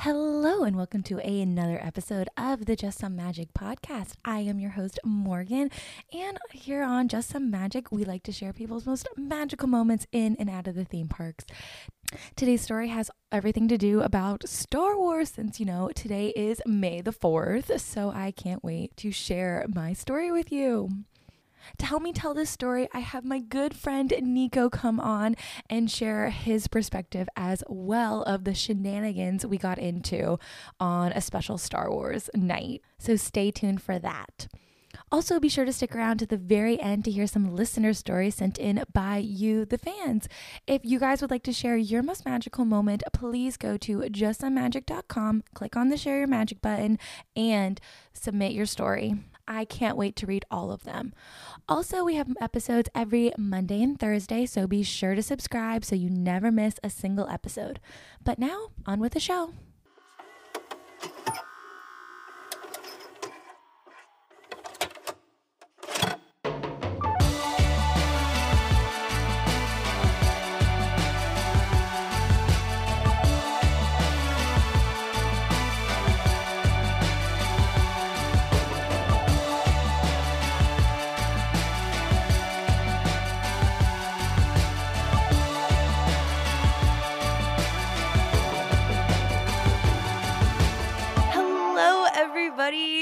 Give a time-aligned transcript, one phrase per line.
[0.00, 4.12] Hello, and welcome to another episode of the Just Some Magic podcast.
[4.26, 5.70] I am your host, Morgan,
[6.12, 10.36] and here on Just Some Magic, we like to share people's most magical moments in
[10.38, 11.46] and out of the theme parks.
[12.36, 17.00] Today's story has everything to do about Star Wars since, you know, today is May
[17.00, 20.90] the 4th, so I can't wait to share my story with you.
[21.78, 25.36] To help me tell this story, I have my good friend Nico come on
[25.68, 30.38] and share his perspective as well of the shenanigans we got into
[30.80, 32.82] on a special Star Wars night.
[32.98, 34.48] So stay tuned for that.
[35.12, 38.36] Also, be sure to stick around to the very end to hear some listener stories
[38.36, 40.28] sent in by you, the fans.
[40.66, 45.44] If you guys would like to share your most magical moment, please go to justsomemagic.com,
[45.54, 46.98] click on the share your magic button,
[47.36, 47.80] and
[48.12, 49.16] submit your story.
[49.48, 51.12] I can't wait to read all of them.
[51.68, 56.10] Also, we have episodes every Monday and Thursday, so be sure to subscribe so you
[56.10, 57.80] never miss a single episode.
[58.24, 59.52] But now, on with the show.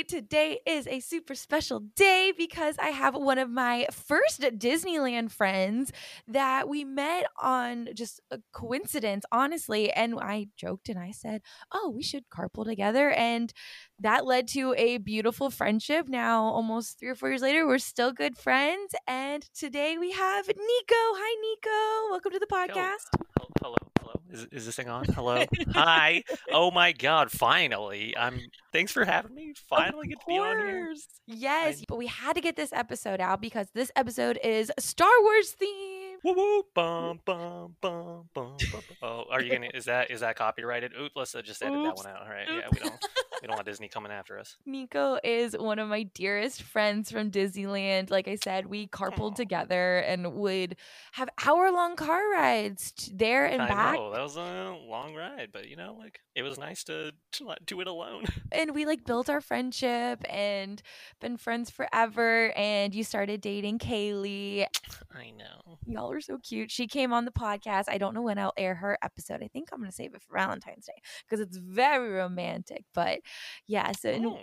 [0.08, 5.92] Today is a super special day because I have one of my first Disneyland friends
[6.28, 9.90] that we met on just a coincidence, honestly.
[9.92, 13.10] And I joked and I said, Oh, we should carpool together.
[13.10, 13.52] And
[14.00, 16.08] that led to a beautiful friendship.
[16.08, 18.94] Now, almost three or four years later, we're still good friends.
[19.06, 20.56] And today we have Nico.
[20.58, 22.10] Hi, Nico.
[22.10, 23.18] Welcome to the podcast.
[23.38, 24.20] Hel- Hello, hello.
[24.30, 25.04] Is, is this thing on?
[25.04, 25.44] Hello.
[25.72, 26.22] Hi.
[26.52, 27.30] Oh my God!
[27.30, 28.40] Finally, I'm.
[28.72, 29.54] Thanks for having me.
[29.68, 30.94] Finally, get to be on here.
[31.26, 35.52] Yes, but we had to get this episode out because this episode is Star Wars
[35.52, 36.16] theme.
[36.24, 36.62] Woo woo!
[36.74, 38.56] Bum bum bum bum.
[38.72, 38.82] bum.
[39.02, 39.70] Oh, are you gonna?
[39.72, 40.92] Is that is that copyrighted?
[41.00, 42.22] Oop, let's uh, just edit that one out.
[42.22, 42.46] All right.
[42.48, 42.94] Yeah, we don't
[43.40, 44.56] we don't want Disney coming after us.
[44.66, 48.10] Nico is one of my dearest friends from Disneyland.
[48.10, 49.36] Like I said, we carpooled Aw.
[49.36, 50.76] together and would
[51.12, 53.94] have hour long car rides there and I back.
[53.96, 57.44] know that was a long ride, but you know, like it was nice to, to
[57.44, 58.24] not do it alone.
[58.52, 60.80] And we like built our friendship and
[61.20, 62.52] been friends forever.
[62.56, 64.66] And you started dating Kaylee.
[65.12, 65.78] I know.
[65.86, 66.70] Y'all are so cute.
[66.70, 67.84] She came on the podcast.
[67.88, 69.42] I don't know when I'll air her episode.
[69.42, 72.84] I think I'm going to save it for Valentine's Day because it's very romantic.
[72.94, 73.20] But
[73.66, 74.38] yeah, so and- Oh,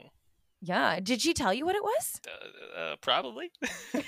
[0.62, 1.00] yeah.
[1.00, 2.22] Did she tell you what it was?
[2.28, 3.52] uh, uh, probably.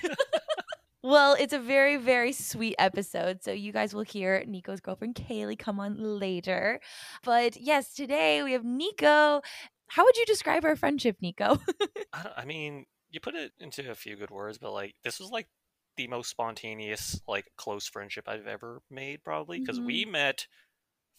[1.06, 3.44] Well, it's a very, very sweet episode.
[3.44, 6.79] So you guys will hear Nico's girlfriend Kaylee come on later.
[7.25, 9.41] But yes, today we have Nico.
[9.88, 11.59] How would you describe our friendship, Nico?
[12.13, 15.29] I, I mean, you put it into a few good words, but like this was
[15.29, 15.47] like
[15.97, 20.47] the most spontaneous, like close friendship I've ever made, probably because we met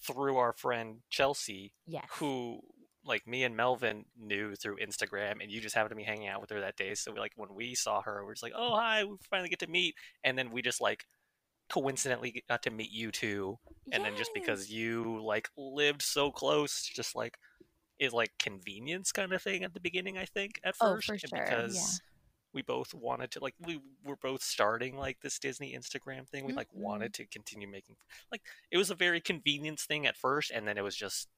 [0.03, 2.05] through our friend Chelsea, yes.
[2.13, 2.61] who
[3.07, 6.41] like me and Melvin knew through Instagram, and you just happened to be hanging out
[6.41, 6.95] with her that day.
[6.95, 9.59] So we, like when we saw her, we're just like, oh hi, we finally get
[9.61, 11.05] to meet, and then we just like
[11.71, 13.59] coincidentally got to meet you too,
[13.93, 17.39] and then just because you like lived so close, just like
[17.99, 20.19] is like convenience kind of thing at the beginning.
[20.19, 21.45] I think at Oh, first, and sure, yeah.
[21.45, 22.01] because
[22.53, 26.45] we both wanted to like we were both starting like this Disney Instagram thing.
[26.45, 26.81] We like Mhm.
[26.81, 27.97] wanted to continue making
[28.31, 31.29] like it was a very convenience thing at first, and then it was just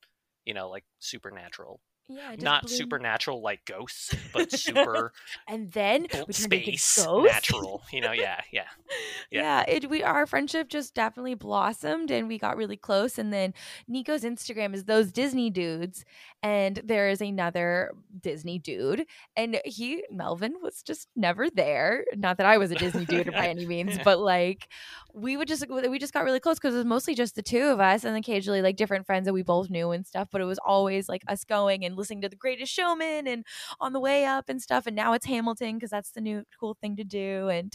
[0.47, 5.13] you know like supernatural, Yeah, just not supernatural like ghosts, but super
[5.49, 7.83] And then we space natural.
[7.93, 8.67] You know, yeah, yeah.
[9.31, 9.75] yeah, Yeah.
[9.77, 13.55] it we our friendship just definitely blossomed and we got really close and then
[13.89, 16.05] Nico's Instagram is those Disney dudes
[16.43, 19.07] and there is another Disney dude
[19.37, 23.49] and he Melvin was just never there not that I was a Disney dude by
[23.49, 24.69] any means but like
[25.13, 27.65] we would just we just got really close cuz it was mostly just the two
[27.65, 30.45] of us and occasionally like different friends that we both knew and stuff but it
[30.45, 33.45] was always like us going and listening to the greatest showman and
[33.81, 36.77] on the way up and stuff and now it's Hamilton cuz that's the new cool
[36.81, 37.75] thing to do and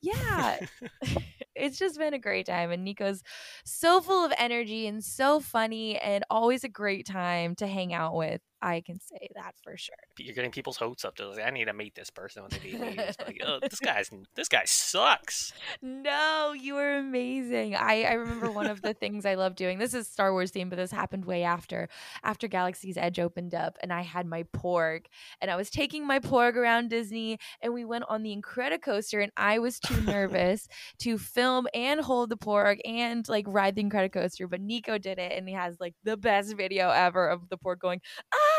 [0.00, 0.58] yeah
[1.54, 3.22] it's just been a great time and nico's
[3.64, 8.14] so full of energy and so funny and always a great time to hang out
[8.14, 9.94] with I can say that for sure.
[10.18, 11.16] You're getting people's hopes up.
[11.16, 12.94] To like, I need to meet this person when they meet me.
[12.98, 15.52] It's like, oh, this guy's this guy sucks.
[15.82, 17.76] No, you were amazing.
[17.76, 19.78] I, I remember one of the things I love doing.
[19.78, 21.88] This is Star Wars theme, but this happened way after
[22.24, 25.06] after Galaxy's Edge opened up, and I had my Porg,
[25.40, 29.32] and I was taking my Porg around Disney, and we went on the Incredicoaster, and
[29.36, 30.66] I was too nervous
[31.00, 35.32] to film and hold the Porg and like ride the Incredicoaster, but Nico did it,
[35.32, 38.00] and he has like the best video ever of the Porg going
[38.34, 38.55] ah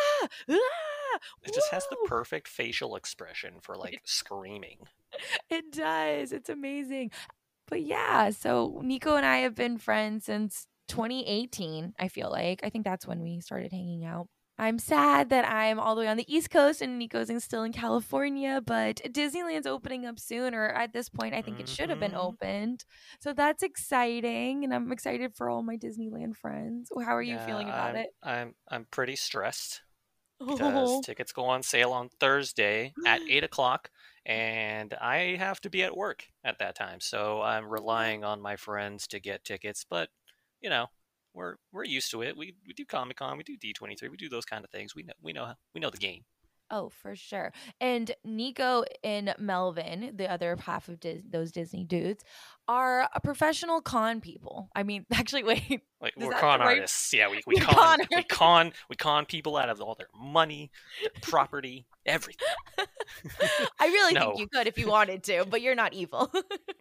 [0.49, 4.87] ah, It just has the perfect facial expression for like screaming.
[5.49, 6.31] It does.
[6.31, 7.11] It's amazing.
[7.67, 12.61] But yeah, so Nico and I have been friends since 2018, I feel like.
[12.63, 14.27] I think that's when we started hanging out.
[14.59, 17.73] I'm sad that I'm all the way on the East Coast and Nico's still in
[17.73, 21.99] California, but Disneyland's opening up soon, or at this point, I think it should have
[21.99, 22.17] been Mhm.
[22.17, 22.85] opened.
[23.21, 26.89] So that's exciting, and I'm excited for all my Disneyland friends.
[27.05, 28.09] How are you Yeah, feeling about I'm, it?
[28.23, 29.81] I'm I'm pretty stressed
[30.39, 33.89] because Oh, tickets go on sale on Thursday at eight o'clock,
[34.27, 34.31] mm.
[34.31, 36.99] and I have to be at work at that time.
[36.99, 39.85] So I'm relying on my friends to get tickets.
[39.89, 40.09] But
[40.61, 40.87] you know,
[41.33, 42.35] we're we're used to it.
[42.37, 44.95] We we do Comic Con, we do D23, we do those kind of things.
[44.95, 46.23] We know we know we know the game.
[46.69, 47.53] Oh, for sure.
[47.79, 52.25] And Nico and Melvin, the other half of Dis- those Disney dudes,
[52.67, 54.69] are a professional con people.
[54.75, 55.81] I mean, actually, wait.
[55.99, 57.11] Like we're con right- artists.
[57.13, 60.69] Yeah, we, we con, con we con we con people out of all their money,
[61.01, 62.47] their property, everything.
[63.79, 64.27] I really No.
[64.27, 66.31] think you could if you wanted to, but you're not evil.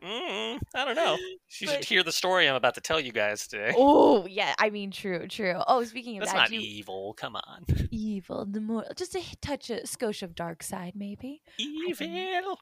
[0.04, 1.16] Mm, I don't know.
[1.60, 3.72] You should hear the story I'm about to tell you guys today.
[3.76, 4.54] oh, yeah.
[4.58, 5.54] I mean, true, true.
[5.66, 7.14] Oh, speaking of That's that, not you, evil.
[7.14, 7.64] Come on.
[7.90, 11.40] evil, the more just a touch, a skosh of dark side, maybe.
[11.58, 12.58] Evil.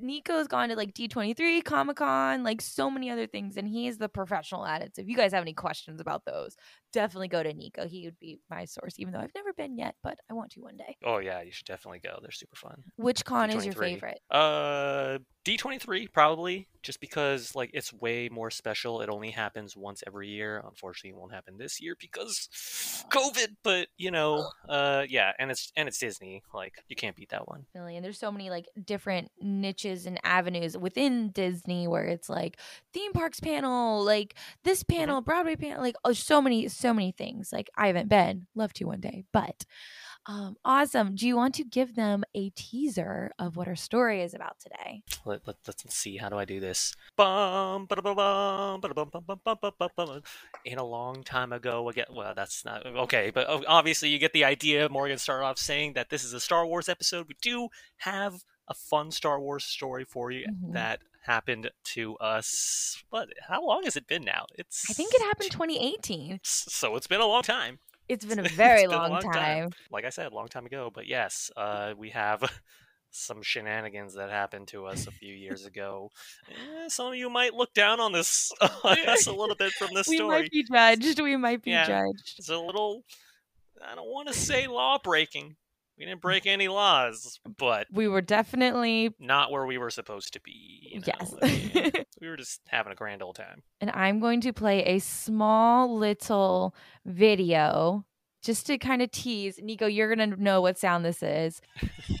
[0.00, 3.98] Nico's gone to like D23, Comic Con, like so many other things, and he is
[3.98, 4.96] the professional at it.
[4.96, 6.56] So if you guys have any questions about those,
[6.92, 7.86] definitely go to Nico.
[7.86, 10.60] He would be my source, even though I've never been yet, but I want to
[10.60, 10.96] one day.
[11.04, 12.18] Oh yeah, you should definitely go.
[12.22, 12.82] They're super fun.
[12.96, 14.20] Which con is your favorite?
[14.30, 19.00] Uh, D23 probably just because like it's way more special.
[19.00, 20.62] It only happens once every year.
[20.64, 22.48] Unfortunately, it won't happen this year because
[23.10, 23.56] COVID.
[23.62, 26.42] But you know, uh, yeah, and it's and it's Disney.
[26.54, 27.66] Like you can't beat that one.
[27.72, 27.96] Definitely.
[27.96, 32.58] And there's so many like different niches and avenues within Disney where it's like
[32.92, 37.52] theme parks panel, like this panel, Broadway panel, like oh, so many, so many things.
[37.52, 39.64] Like I haven't been, love to one day, but
[40.26, 41.14] um, awesome.
[41.14, 45.02] Do you want to give them a teaser of what our story is about today?
[45.24, 46.16] Let, let, let's see.
[46.16, 46.94] How do I do this?
[47.16, 50.22] Bum, ba-da-ba-bum, ba-da-bum, bum, bum, bum, bum, bum, bum.
[50.64, 52.06] In a long time ago, again.
[52.10, 54.88] Well, that's not okay, but obviously you get the idea.
[54.88, 57.26] Morgan started off saying that this is a Star Wars episode.
[57.28, 57.68] We do
[57.98, 58.34] have
[58.68, 60.72] a fun Star Wars story for you Mhm.
[60.72, 63.02] that happened to us.
[63.10, 64.46] But how long has it been now?
[64.56, 66.40] It's I think it happened 2018.
[66.42, 67.78] So it's been a long time.
[68.08, 69.32] It's been a very been a long, long time.
[69.32, 69.70] time.
[69.90, 70.90] Like I said, a long time ago.
[70.92, 72.42] But yes, uh, we have
[73.10, 76.10] some shenanigans that happened to us a few years ago.
[76.50, 78.52] Eh, some of you might look down on this
[78.84, 80.28] on us a little bit from this We story.
[80.36, 81.20] We might be judged.
[81.20, 81.86] We might be Yeah.
[81.86, 82.34] judged.
[82.38, 83.04] It's a little.
[83.86, 85.56] I don't want to say law breaking.
[85.98, 90.40] We didn't break any laws, but We were definitely not where we were supposed to
[90.40, 90.88] be.
[90.92, 91.06] you know?
[91.06, 91.34] Yes.
[91.40, 93.62] I we were just having a grand old time.
[93.80, 96.74] and I'm going to play a small little
[97.04, 98.04] video
[98.42, 99.60] just to kind of tease.
[99.62, 101.60] Nico, you're going to know what sound this is.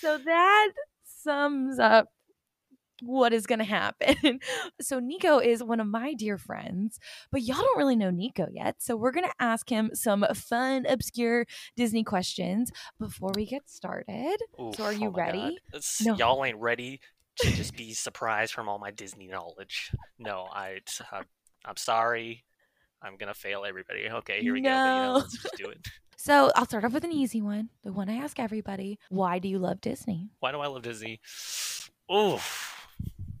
[0.00, 0.68] So that
[1.22, 2.08] sums up
[3.02, 4.40] what is going to happen.
[4.80, 6.98] so Nico is one of my dear friends,
[7.30, 8.76] but y'all don't really know Nico yet.
[8.82, 11.46] So we're going to ask him some fun, obscure
[11.76, 14.36] Disney questions before we get started.
[14.74, 15.58] So are you oh ready?
[16.02, 16.16] No.
[16.16, 17.00] Y'all ain't ready
[17.40, 19.92] to just be surprised from all my Disney knowledge.
[20.18, 20.80] No, I,
[21.12, 21.24] I'm,
[21.64, 22.44] I'm sorry.
[23.02, 24.10] I'm gonna fail everybody.
[24.10, 24.68] Okay, here we go.
[24.68, 25.12] No.
[25.16, 25.78] let's just do it.
[26.22, 28.98] So I'll start off with an easy one, the one I ask everybody.
[29.08, 30.28] Why do you love Disney?
[30.40, 31.18] Why do I love Disney?
[32.10, 32.42] Oh,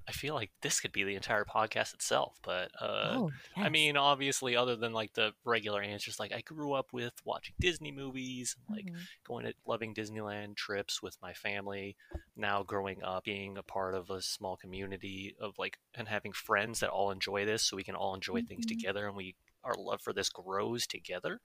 [0.08, 3.98] I feel like this could be the entire podcast itself, but uh, oh, I mean,
[3.98, 8.56] obviously, other than like the regular answers, like I grew up with watching Disney movies,
[8.70, 8.96] like Mhm.
[9.24, 11.96] going to loving Disneyland trips with my family.
[12.34, 16.80] Now growing up, being a part of a small community of like and having friends
[16.80, 18.68] that all enjoy this, so we can all enjoy things Mhm.
[18.68, 19.34] together, and we
[19.64, 21.40] our love for this grows together.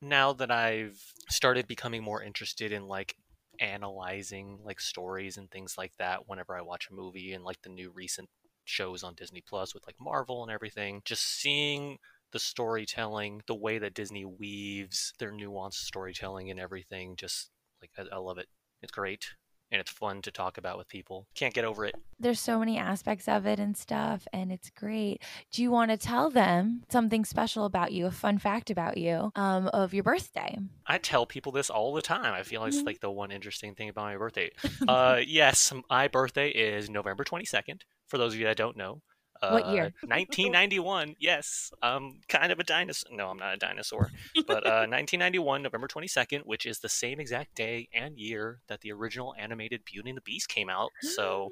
[0.00, 3.16] Now that I've started becoming more interested in like
[3.60, 7.70] analyzing like stories and things like that whenever I watch a movie and like the
[7.70, 8.28] new recent
[8.64, 11.98] shows on Disney Plus with like Marvel and everything, just seeing
[12.32, 17.50] the storytelling, the way that Disney weaves their nuanced storytelling and everything, just
[17.80, 18.46] like I, I love it.
[18.82, 19.24] It's great
[19.70, 21.26] and it's fun to talk about with people.
[21.34, 21.94] Can't get over it.
[22.20, 25.22] There's so many aspects of it and stuff, and it's great.
[25.52, 29.30] Do you want to tell them something special about you, a fun fact about you,
[29.36, 30.56] um, of your birthday?
[30.86, 32.32] I tell people this all the time.
[32.34, 32.78] I feel like Mm-hmm.
[32.78, 34.50] it's like the one interesting thing about my birthday.
[34.88, 37.82] Uh, yes, my birthday is November 22nd.
[38.08, 39.02] For those of you that don't know,
[39.40, 39.92] What year?
[40.02, 41.16] 1991.
[41.18, 43.10] Yes, I'm kind of a dinosaur.
[43.14, 44.10] No, I'm not a dinosaur.
[44.46, 48.92] But uh, 1991, November 22nd, which is the same exact day and year that the
[48.92, 50.90] original animated Beauty and the Beast came out.
[51.00, 51.50] So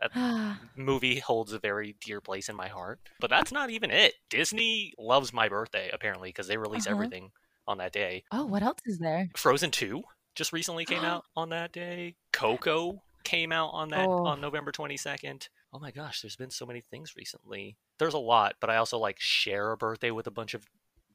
[0.00, 3.00] that movie holds a very dear place in my heart.
[3.20, 4.14] But that's not even it.
[4.30, 6.96] Disney loves my birthday apparently because they release Uh-huh.
[6.96, 7.30] everything
[7.68, 8.22] on that day.
[8.30, 9.28] oh, what else is there?
[9.36, 10.02] Frozen 2
[10.36, 12.14] just recently came out on that day.
[12.32, 14.24] Coco came out on that Oh.
[14.26, 15.48] on November 22nd.
[15.76, 17.76] Oh my gosh, there's been so many things recently.
[17.98, 20.64] There's a lot, but I also like share a birthday with a bunch of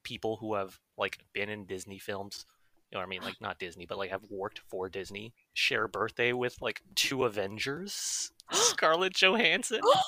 [0.03, 2.46] people who have like been in Disney films.
[2.91, 3.22] You know what I mean?
[3.24, 5.34] Like not Disney, but like have worked for Disney.
[5.56, 8.32] Share a birthday with like two Avengers.
[8.51, 10.01] Scarlett Johansson, oh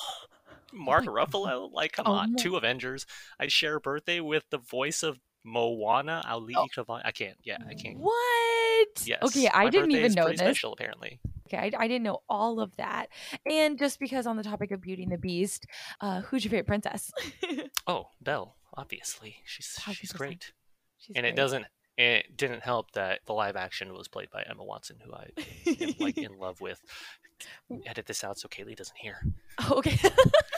[0.71, 1.71] Mark my Ruffalo.
[1.73, 3.07] Like, come Oh on, my- two Avengers.
[3.39, 6.99] I share a birthday with the voice of Moana, Auli'i Oh.
[7.03, 7.37] I can't.
[7.43, 7.97] Yeah, I can't.
[7.97, 9.03] What?
[9.03, 9.23] Yes.
[9.23, 10.37] Okay, I didn't even know this.
[10.39, 11.19] Special, apparently.
[11.53, 13.07] Okay, I, I didn't know all of that.
[13.49, 15.65] And just because on the topic of Beauty and the Beast,
[16.01, 17.11] uh, who's your favorite princess?
[17.85, 18.55] Oh, Belle.
[18.77, 20.53] Obviously, she's she's great.
[20.97, 21.65] She's and it doesn't.
[21.97, 25.27] It didn't help that the live action was played by Emma Watson, who I
[25.67, 26.79] am like in love with.
[27.85, 29.25] Edit this out so Kaylee doesn't hear.
[29.71, 29.97] Okay.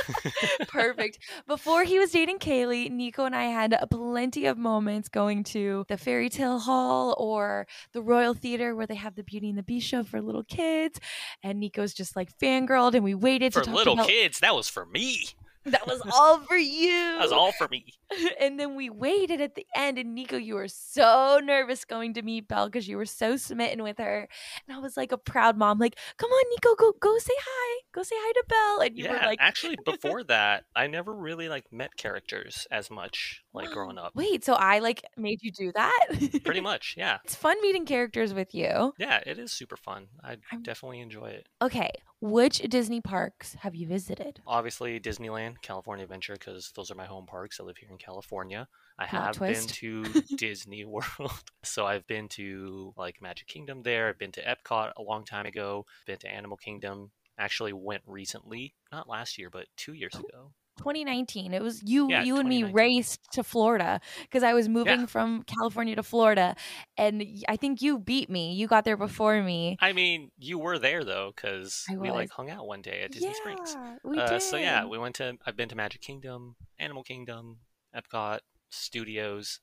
[0.68, 1.20] Perfect.
[1.48, 5.98] Before he was dating Kaylee, Nico and I had plenty of moments going to the
[5.98, 9.88] fairy tale hall or the Royal Theater where they have the Beauty and the Beast
[9.88, 11.00] show for little kids.
[11.44, 14.56] And Nico's just like fangirled, and we waited For to talk little about kids, that
[14.56, 15.30] was for me.
[15.66, 17.18] That was all for you.
[17.18, 17.86] That was all for me.
[18.40, 22.22] and then we waited at the end, and Nico, you were so nervous going to
[22.22, 24.28] meet Belle because you were so smitten with her.
[24.68, 27.82] And I was like a proud mom, like, "Come on, Nico, go go say hi,
[27.94, 31.14] go say hi to Belle." And you yeah, were like, actually, before that, I never
[31.14, 34.12] really like met characters as much, like growing up.
[34.16, 36.08] Wait, so I like made you do that?
[36.44, 38.94] Pretty much, yeah, it's fun meeting characters with you.
[39.00, 39.22] yeah.
[39.26, 40.08] It is super fun.
[40.24, 41.48] I I'm- definitely enjoy it.
[41.62, 44.42] Okay, which Disney parks have you visited?
[44.48, 47.60] Obviously, Disneyland, California Adventure, because those are my home parks.
[47.60, 48.68] I live here in California.
[48.98, 49.82] I Plot have twist.
[49.82, 51.06] been to Disney World.
[51.64, 54.08] So I've been to like Magic Kingdom there.
[54.08, 55.86] I've been to Epcot a long time ago.
[56.06, 57.12] Been to Animal Kingdom.
[57.38, 60.20] Actually went recently, not last year, but two years oh.
[60.20, 60.52] ago.
[60.78, 61.54] 2019.
[61.54, 65.44] It was you Yeah, you and me raced to Florida because I was moving from
[65.44, 66.56] California to Florida
[66.98, 68.54] and I think you beat me.
[68.54, 69.78] You got there before me.
[69.80, 73.34] I mean, you were there though, because we like hung out one day at Disney
[73.34, 73.76] Springs.
[73.76, 74.42] Yeah, we Uh, did.
[74.42, 75.38] so yeah, we went to.
[75.46, 77.60] I've been to Magic Kingdom, Animal Kingdom,
[77.96, 78.40] Epcot,
[78.70, 79.60] Studios.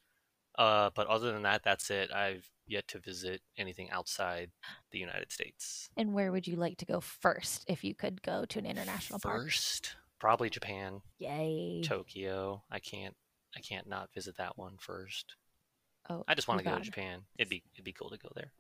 [0.58, 2.12] Uh, but other than that, that's it.
[2.12, 4.50] I've yet to visit anything outside
[4.92, 5.88] the United States.
[5.96, 9.18] and where would you like to go first if you could go to an international
[9.18, 9.42] park?
[9.44, 11.82] First, probably Japan, Yay.
[11.82, 12.62] Tokyo.
[12.70, 13.16] I can't.
[13.56, 15.34] I can't not visit that one first.
[16.08, 16.80] Oh, I just want to go to.
[16.80, 17.22] Japan.
[17.36, 18.52] It'd be it'd be cool to go there.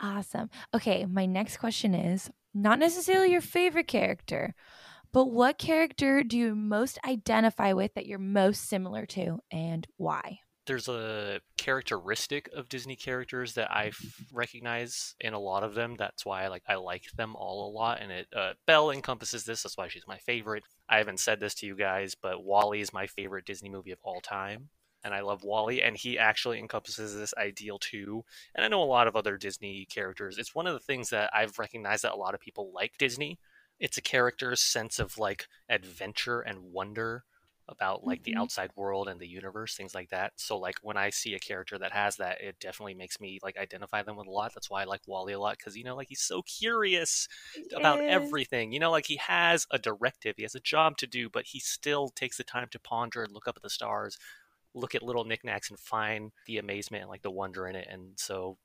[0.00, 0.48] Awesome.
[0.72, 4.54] Okay, my next question is not necessarily your favorite character,
[5.12, 10.38] but what character do you most identify with that you're most similar to and why?
[10.68, 13.90] There's a characteristic of Disney characters that I
[14.32, 15.96] recognize in a lot of them.
[15.98, 18.00] That's why I like I like them all a lot.
[18.00, 19.62] And it uh, Belle encompasses this.
[19.62, 20.62] That's why she's my favorite.
[20.88, 23.98] I haven't said this to you guys, but WALL-E is my favorite Disney movie of
[24.02, 24.68] all time.
[25.02, 28.24] And I love WALL-E, and he actually encompasses this ideal too.
[28.54, 30.38] And I know a lot of other Disney characters.
[30.38, 33.38] It's one of the things that I've recognized that a lot of people like Disney.
[33.80, 37.24] It's a character's sense of like adventure and wonder
[37.68, 38.40] about like the Mhm.
[38.40, 41.78] outside world and the universe things like that so like when i see a character
[41.78, 44.82] that has that it definitely makes me like identify them with a lot that's why
[44.82, 47.28] i like WALL-E a lot because you know like he's so curious
[47.74, 48.08] about Yes.
[48.08, 51.46] everything you know like he has a directive he has a job to do but
[51.46, 54.16] he still takes the time to ponder and look up at the stars
[54.74, 58.18] look at little knickknacks and find the amazement and like the wonder in it and
[58.18, 58.58] so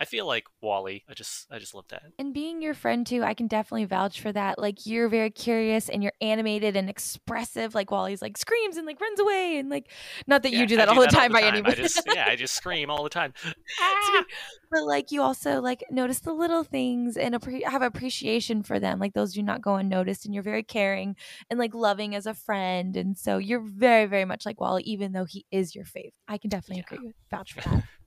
[0.00, 3.22] i feel like WALL-E i just i just love that And being your friend too,
[3.22, 4.58] I can definitely vouch for that.
[4.58, 7.74] Like you're very curious and you're animated and expressive.
[7.74, 9.90] Like WALL-E's like screams and like runs away and like
[10.26, 11.98] not that Yeah, you do that all the time by any means.
[12.14, 13.32] yeah i just scream all the time
[13.80, 14.24] ah.
[14.70, 18.98] but like you also like notice the little things and appre- have appreciation for them
[18.98, 21.16] like those do not go unnoticed and you're very caring
[21.50, 25.12] and like loving as a friend and so you're very very much like WALL-E even
[25.12, 26.94] though he is your fave i can definitely Yeah.
[26.96, 27.84] agree with vouch for that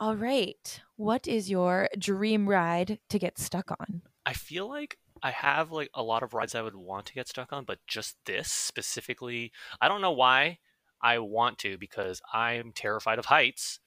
[0.00, 5.30] all right what is your dream ride to get stuck on I feel like I
[5.30, 8.16] have like a lot of rides I would want to get stuck on, but just
[8.26, 10.58] this specifically, I don't know why
[11.00, 13.80] I want to because I'm terrified of heights.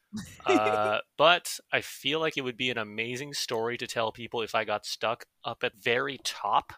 [0.45, 4.55] Uh, but I feel like it would be an amazing story to tell people if
[4.55, 6.73] I got stuck up at very top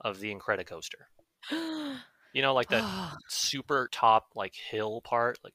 [0.00, 1.06] of the Incredicoaster.
[2.34, 2.86] You know, like the
[3.28, 5.54] super top like hill part, like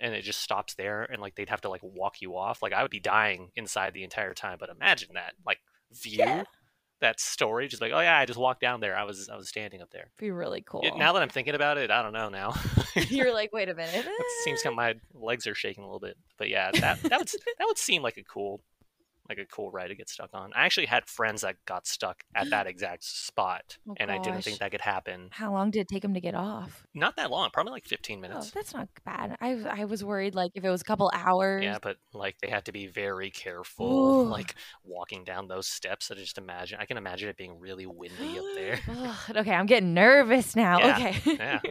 [0.00, 2.62] and it just stops there and like they'd have to like walk you off.
[2.62, 5.34] Like I would be dying inside the entire time, but imagine that.
[5.46, 5.58] Like
[5.92, 6.44] view Yeah.
[7.00, 8.96] that story just like, oh yeah, I just walked down there.
[8.96, 10.10] I was I was standing up there.
[10.18, 10.80] be really cool.
[10.84, 12.54] Yeah, now that I'm thinking about it, I don't know now.
[13.08, 14.04] You're like, wait a minute.
[14.06, 16.16] it seems kind of my legs are shaking a little bit.
[16.36, 17.28] But yeah, that that would
[17.58, 18.60] that would seem like a cool
[19.28, 20.52] like a cool ride to get stuck on.
[20.54, 24.42] I actually had friends that got stuck at that exact spot, Oh, and I didn't
[24.42, 25.28] think that could happen.
[25.32, 26.86] How long did it take them to get off?
[26.94, 28.50] Not that long, probably like 15 Oh, minutes.
[28.50, 29.36] that's not bad.
[29.40, 31.64] I I was worried like if it was a couple hours.
[31.64, 34.30] Yeah, but like they had to be very careful, Ooh.
[34.30, 34.54] like
[34.84, 36.10] walking down those steps.
[36.10, 36.78] I just imagine.
[36.80, 38.78] I can imagine it being really windy up there.
[39.36, 40.78] Okay, I'm getting nervous now.
[40.78, 41.36] Yeah, Okay.
[41.38, 41.60] yeah.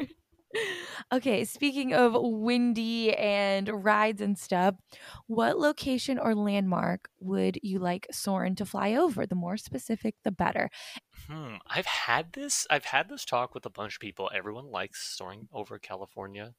[1.11, 4.75] okay, speaking of windy and rides and stuff,
[5.27, 9.25] what location or landmark would you like Soarin' to fly over?
[9.25, 10.69] The more specific, the better.
[11.27, 11.55] Hmm.
[11.67, 12.65] I've had this.
[12.69, 14.29] I've had this talk with a bunch of people.
[14.33, 16.55] Everyone likes soaring over California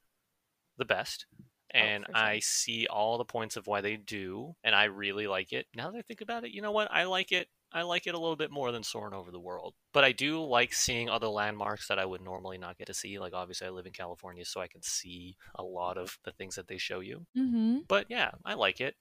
[0.79, 1.27] the best.
[1.71, 2.17] And Oh, sure.
[2.19, 5.67] I see all the points of why they do, and I really like it.
[5.75, 6.91] Now that I think about it, you know what?
[6.93, 7.49] I like it.
[7.73, 9.75] I like it a little bit more than soaring over the world.
[9.93, 13.19] But I do like seeing other landmarks that I would normally not get to see.
[13.19, 16.55] Like obviously, I live in California, so I can see a lot of the things
[16.55, 17.27] that they show you.
[17.37, 17.79] Mm-hmm.
[17.87, 18.95] But yeah, I like it.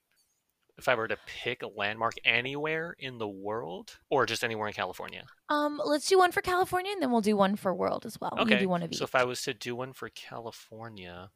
[0.76, 4.74] If I were to pick a landmark anywhere in the world, or just anywhere in
[4.74, 8.20] California, Um, let's do one for California, and then we'll do one for world as
[8.20, 8.32] well.
[8.36, 8.58] We Okay.
[8.60, 8.98] do one of each.
[8.98, 11.30] So if I was to do one for California,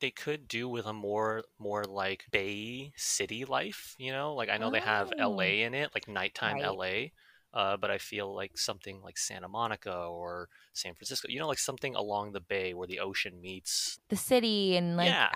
[0.00, 4.34] they could do with a more more like Bay City life, you know?
[4.34, 5.18] Like I know they have Oh.
[5.18, 6.62] LA in it, like nighttime Right.
[6.62, 7.12] LA.
[7.54, 11.58] Uh, but I feel like something like Santa Monica or San Francisco, you know, like
[11.58, 13.98] something along the bay where the ocean meets.
[14.10, 15.28] the city and like Yeah.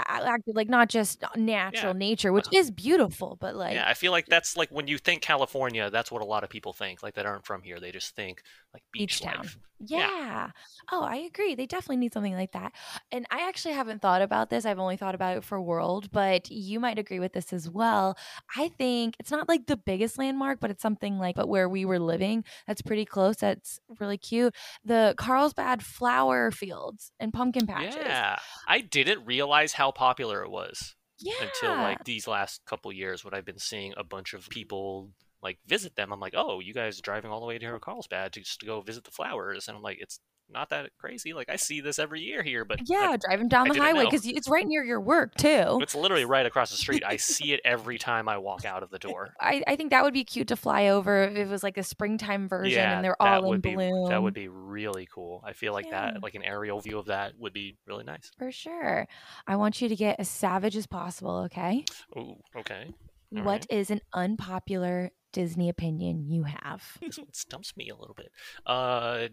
[0.46, 4.56] like not just natural nature, which is beautiful, but like yeah, I feel like that's
[4.56, 7.46] like when you think California, that's what a lot of people think, like that aren't
[7.46, 7.80] from here.
[7.80, 8.42] They just think
[8.74, 9.46] like beach, Beach town.
[9.84, 9.98] Yeah.
[10.08, 10.50] Yeah.
[10.92, 11.54] Oh, I agree.
[11.54, 12.72] They definitely need something like that.
[13.10, 14.64] And I actually haven't thought about this.
[14.64, 18.16] I've only thought about it for World, but you might agree with this as well.
[18.56, 21.84] I think it's not like the biggest landmark, but it's something like but where we
[21.84, 23.36] were living that's pretty close.
[23.36, 24.54] That's really cute.
[24.84, 27.96] The Carlsbad flower fields and pumpkin patches.
[27.96, 28.36] Yeah.
[28.68, 30.94] I didn't realize how popular it was.
[31.18, 31.34] Yeah.
[31.40, 35.10] until like these last couple years when I've been seeing a bunch of people
[35.42, 36.12] like visit them.
[36.12, 38.80] I'm like, oh, you guys driving all the way to Carlsbad to just to go
[38.80, 40.20] visit the flowers, and I'm like, it's
[40.52, 41.32] not that crazy.
[41.32, 44.04] Like I see this every year here, but yeah, like, driving down I the highway
[44.04, 45.78] because it's right near your work too.
[45.80, 47.02] it's literally right across the street.
[47.06, 49.30] I see it every time I walk out of the door.
[49.40, 51.82] I, I think that would be cute to fly over if it was like a
[51.82, 54.10] springtime version yeah, and they're all in would be bloom.
[54.10, 55.42] that would be really cool.
[55.44, 56.12] I feel like Yeah.
[56.12, 58.30] that, like an aerial view of that, would be really nice.
[58.38, 59.06] For sure.
[59.46, 61.84] I want you to get as savage as possible, okay?
[62.16, 62.92] Ooh, okay.
[63.36, 63.98] All What is right.
[63.98, 66.82] an unpopular Disney opinion you have?
[67.00, 68.30] this one stumps me a little bit.
[68.66, 69.28] Uh,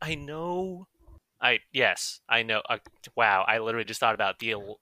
[0.00, 0.86] I know.
[1.40, 2.62] I yes, I know.
[2.68, 2.78] Uh,
[3.16, 4.52] wow, I literally just thought about the.
[4.52, 4.80] el-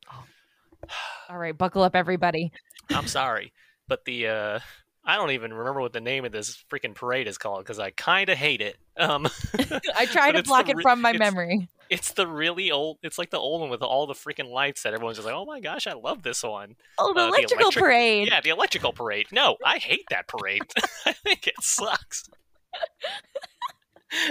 [1.29, 2.53] All right, buckle up, everybody.
[2.90, 3.53] I'm sorry,
[3.88, 4.27] but the.
[4.29, 4.59] uh
[5.07, 7.90] I don't even remember what the name of this freaking parade is called because I
[7.92, 8.77] kind of hate it.
[8.97, 9.27] Um,
[9.97, 11.69] I try to the block it from my it's- memory.
[11.88, 12.99] it's the really old.
[13.05, 15.45] It's like the old one with all the freaking lights that everyone's just like, "Oh
[15.45, 18.29] my gosh, I love this one." Oh, the uh, the electrical electric- parade.
[18.29, 19.27] Yeah, the electrical parade.
[19.31, 20.62] No, I hate that parade.
[21.07, 22.29] I think it sucks.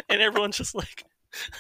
[0.09, 1.03] and everyone's just like,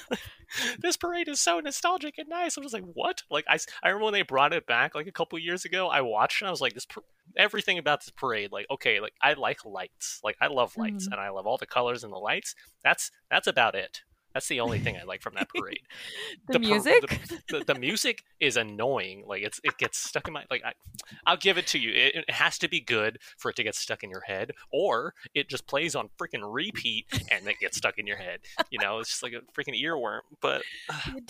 [0.79, 2.57] this parade is so nostalgic and nice.
[2.57, 3.23] I'm just like, what?
[3.29, 5.87] Like, I, I remember when they brought it back like a couple years ago.
[5.87, 7.03] I watched and I was like, this par-
[7.37, 8.51] everything about this parade.
[8.51, 10.19] Like, okay, like I like lights.
[10.23, 11.13] Like, I love lights Mhm.
[11.13, 12.55] and I love all the colors and the lights.
[12.83, 14.01] That's that's about it.
[14.35, 15.79] That's the only thing I like from that parade
[16.49, 17.21] the, par- music?
[17.49, 19.23] the, the music is annoying.
[19.25, 20.61] Like it's it gets stuck in my like.
[20.65, 20.73] I,
[21.25, 21.91] I'll give it to you.
[21.91, 25.13] It, it has to be good for it to get stuck in your head, or
[25.33, 28.41] it just plays on freaking repeat and it gets stuck in your head.
[28.69, 30.19] You know, it's just like a freaking earworm.
[30.41, 30.63] But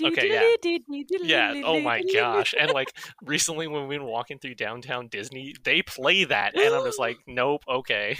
[0.04, 1.54] okay, yeah.
[1.54, 1.62] yeah.
[1.64, 2.56] Oh my gosh!
[2.60, 2.92] And like
[3.24, 7.20] recently when we were walking through downtown Disney, they play that, and I'm just like,
[7.28, 7.64] nope.
[7.70, 8.18] Okay.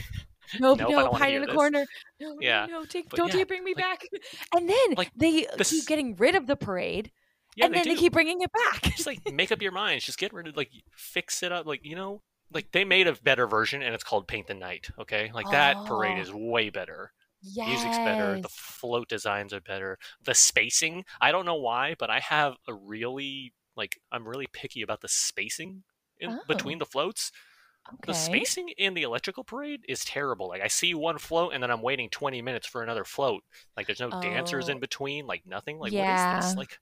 [0.60, 1.56] Nope, Nope, nope, hide in a this.
[1.56, 1.86] corner.
[2.20, 4.08] No, Yeah, no, take, but don't yeah, you bring me like- back.
[4.56, 7.12] And then like, they this- keep getting rid of the parade,
[7.56, 7.90] Yeah, and they then do.
[7.96, 8.84] they keep bringing it back.
[8.96, 10.06] just like make up your minds.
[10.06, 11.66] Just get rid of like fix it up.
[11.66, 12.22] Like you know,
[12.54, 14.88] like they made a better version, and it's called Paint the Night.
[15.00, 16.22] Okay, like that parade Oh.
[16.22, 17.12] is way better.
[17.42, 17.68] yes.
[17.68, 18.40] Music's better.
[18.42, 19.98] The float designs are better.
[20.24, 24.82] The spacing, I don't know why, but I have a really like I'm really picky
[24.82, 25.84] about the spacing
[26.20, 26.40] in Oh.
[26.48, 27.32] between the floats.
[27.88, 27.98] Okay.
[28.08, 30.48] The spacing in the electrical parade is terrible.
[30.48, 33.44] Like I see one float and then I'm waiting 20 minutes for another float.
[33.78, 34.72] Like there's no dancers Oh.
[34.74, 35.78] in between, like nothing.
[35.80, 36.56] Like what is this?
[36.56, 36.80] Like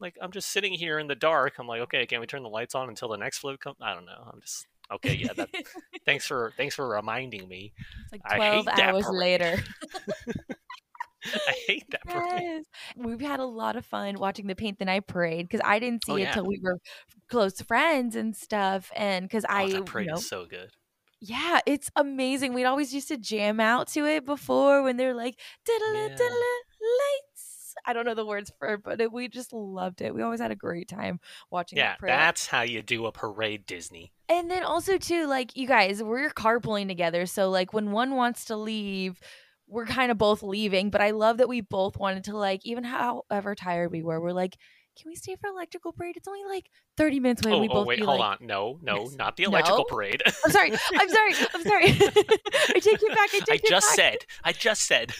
[0.00, 1.54] like I'm just sitting here in the dark.
[1.58, 3.76] I'm like, okay, can we turn the lights on until the next float comes?
[3.80, 4.30] I don't know.
[4.32, 5.14] I'm just okay.
[5.14, 5.48] Yeah, that,
[6.04, 7.72] thanks for thanks for reminding me.
[8.02, 9.62] It's like I 12 hate hours later.
[11.48, 12.62] I hate that parade.
[12.96, 16.04] We've had a lot of fun watching the Paint the Night parade because I didn't
[16.08, 16.32] oh, see Oh, it yeah.
[16.32, 16.78] till we were
[17.28, 18.90] close friends and stuff.
[18.94, 20.70] And because oh, I, oh, you that parade know, is so good.
[21.20, 22.52] yeah, it's amazing.
[22.54, 26.08] We'd always used to jam out to it before when they're like, diddle Yeah.
[26.08, 26.38] diddle
[26.80, 27.74] lights.
[27.86, 30.14] I don't know the words for it, but it, we just loved it.
[30.14, 32.12] We always had a great time watching Yeah, that parade.
[32.12, 34.12] that's how you do a parade, Disney.
[34.28, 37.26] And then also too, like you guys, we're carpooling together.
[37.26, 39.20] So like when one wants to leave,
[39.74, 40.90] we're kind of both leaving.
[40.90, 44.32] But I love that we both wanted to like, even however tired we were, we're
[44.32, 44.56] like,
[44.96, 46.16] can we stay for electrical parade?
[46.16, 47.54] It's only like thirty minutes away.
[47.56, 48.46] Oh, we oh both wait, hold like, on.
[48.46, 49.16] No, no, Yes.
[49.16, 49.96] not the electrical No?
[49.96, 50.22] parade.
[50.44, 50.70] I'm sorry.
[50.70, 51.34] I'm sorry.
[51.52, 51.84] I'm sorry.
[51.88, 53.30] I take it back.
[53.34, 53.96] I take I just back.
[53.96, 54.16] said.
[54.44, 55.12] I just said.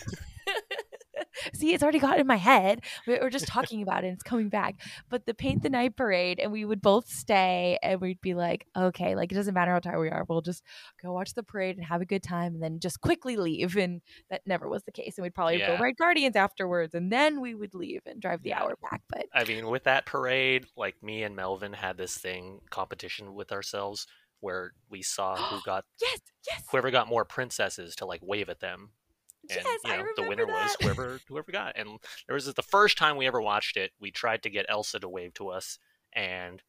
[1.54, 2.80] See, it's already got in my head.
[3.06, 4.08] We- We're just talking about it.
[4.08, 4.76] And it's coming back.
[5.08, 8.66] But the paint the night parade, and we would both stay, and we'd be like,
[8.76, 10.24] okay, like it doesn't matter how tired we are.
[10.28, 10.62] We'll just
[11.02, 13.76] go watch the parade and have a good time, and then just quickly leave.
[13.76, 15.18] And that never was the case.
[15.18, 15.76] And we'd probably Yeah.
[15.76, 18.62] go ride Guardians afterwards, and then we would leave and drive the Yeah.
[18.62, 19.02] hour back.
[19.08, 23.50] But I mean, with that parade, like me and Melvin had this thing competition with
[23.52, 24.06] ourselves
[24.40, 28.60] where we saw who got yes, yes, whoever got more princesses to like wave at
[28.60, 28.90] them.
[29.50, 31.76] And yes, you I know, the winner was whoever whoever got.
[31.76, 35.00] And there was the first time we ever watched it, we tried to get Elsa
[35.00, 35.78] to wave to us
[36.14, 36.62] and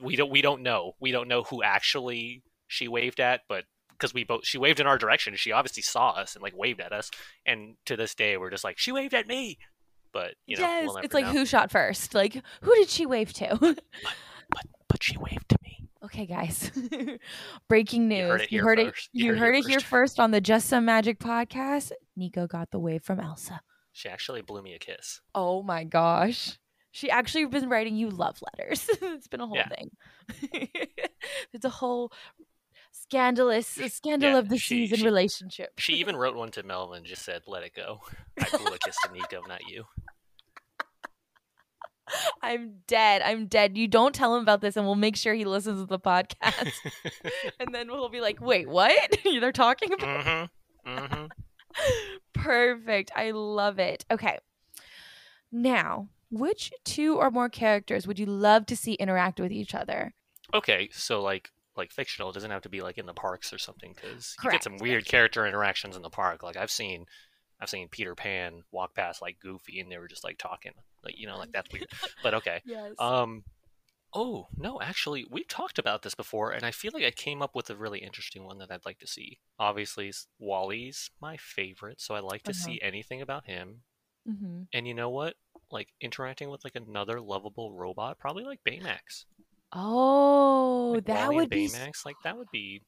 [0.00, 0.92] we don't we don't know.
[1.00, 4.86] We don't know who actually she waved at, but because we both she waved in
[4.86, 7.10] our direction, she obviously saw us and like waved at us.
[7.46, 9.58] And to this day, we're just like she waved at me.
[10.12, 11.32] But you know, yes, we'll it's like know.
[11.32, 12.14] who shot first?
[12.14, 13.56] Like who did she wave to?
[14.54, 15.56] But but she waved to.
[16.04, 16.70] Okay, guys.
[17.68, 18.18] Breaking news.
[18.18, 19.10] You heard it here heard first.
[19.14, 19.18] it.
[19.18, 21.92] You, heard, it here first on the Just Some Magic podcast.
[22.16, 23.60] Nico got the wave from Elsa.
[23.92, 25.20] She actually blew me a kiss.
[25.34, 26.58] Oh my gosh.
[26.90, 28.86] She actually been writing you love letters.
[29.02, 29.68] it's been a whole Yeah.
[29.68, 29.90] thing.
[31.52, 32.12] it's a whole
[32.90, 35.70] scandalous a scandal Yeah, of the she- season she- relationship.
[35.78, 38.00] She even wrote one to Melvin, just said, "Let it go."
[38.38, 39.84] I blew a kiss to Nico, not you.
[42.42, 43.22] I'm dead.
[43.22, 43.76] I'm dead.
[43.76, 46.72] You don't tell him about this and we'll make sure he listens to the podcast.
[47.60, 49.16] and then we'll be like, wait, what?
[49.24, 50.98] They're talking about mm-hmm.
[50.98, 51.26] Mm-hmm.
[52.34, 53.12] Perfect.
[53.14, 54.04] I love it.
[54.10, 54.38] Okay.
[55.50, 60.14] Now, which two or more characters would you love to see interact with each other?
[60.54, 63.58] Okay, so like like fictional it doesn't have to be like in the parks or
[63.58, 66.42] something because you get some weird character interactions in the park.
[66.42, 67.06] Like I've seen
[67.60, 70.72] I've seen Peter Pan walk past like Goofy and they were just like talking.
[71.04, 71.86] Like you know, like that's weird.
[72.22, 72.60] But okay.
[72.66, 72.94] Yes.
[72.98, 73.44] Um
[74.14, 77.54] Oh, no, actually, we've talked about this before, and I feel like I came up
[77.54, 79.38] with a really interesting one that I'd like to see.
[79.58, 82.66] Obviously, WALL-E's my favorite, so I like to Uh-huh.
[82.72, 83.84] see anything about him.
[84.26, 85.36] hmm And you know what?
[85.70, 89.24] Like interacting with like another lovable robot, probably like Baymax.
[89.72, 92.04] Oh, Like that WALL-E would be Baymax.
[92.04, 92.82] Like that would be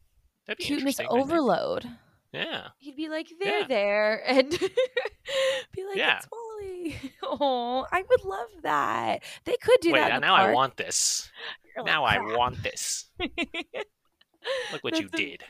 [0.47, 1.89] that'd be cuteness interesting, overload.
[2.33, 3.67] Yeah, He'd be like, there, Yeah.
[3.67, 6.17] there, and be like, Yeah.
[6.19, 6.27] it's
[6.65, 6.95] WALL-E.
[7.23, 9.23] Oh, I would love that.
[9.45, 10.13] They could do Wait, that.
[10.13, 11.31] Uh, and the now I want this.
[11.77, 13.07] You're like, Now I want this.
[13.21, 15.45] Look what you That's a- did.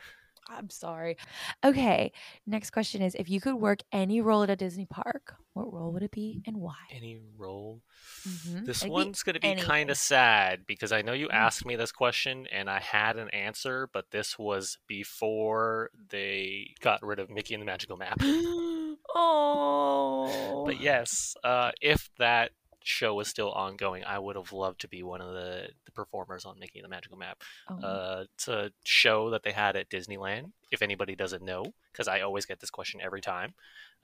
[0.49, 1.17] I'm sorry.
[1.65, 2.13] Okay.
[2.47, 5.93] Next question is if you could work any role at a Disney park, what role
[5.93, 6.75] would it be and why?
[6.91, 7.81] Any role?
[8.27, 8.67] Mhm.
[8.67, 11.29] This It could be one's going to be kind of sad because I know you
[11.29, 11.35] Mm.
[11.35, 17.03] asked me this question and I had an answer, but this was before they got
[17.03, 18.19] rid of Mickey and the Magical Map.
[19.15, 20.65] oh.
[20.67, 22.51] But yes, uh, if that
[22.85, 26.45] show was still ongoing, I would have loved to be one of the, the performers
[26.45, 27.43] on Mickey and the Magical Map.
[27.69, 27.81] Oh.
[27.81, 30.53] Uh, it's a show that they had at Disneyland.
[30.71, 33.55] If anybody doesn't know, because I always get this question every time.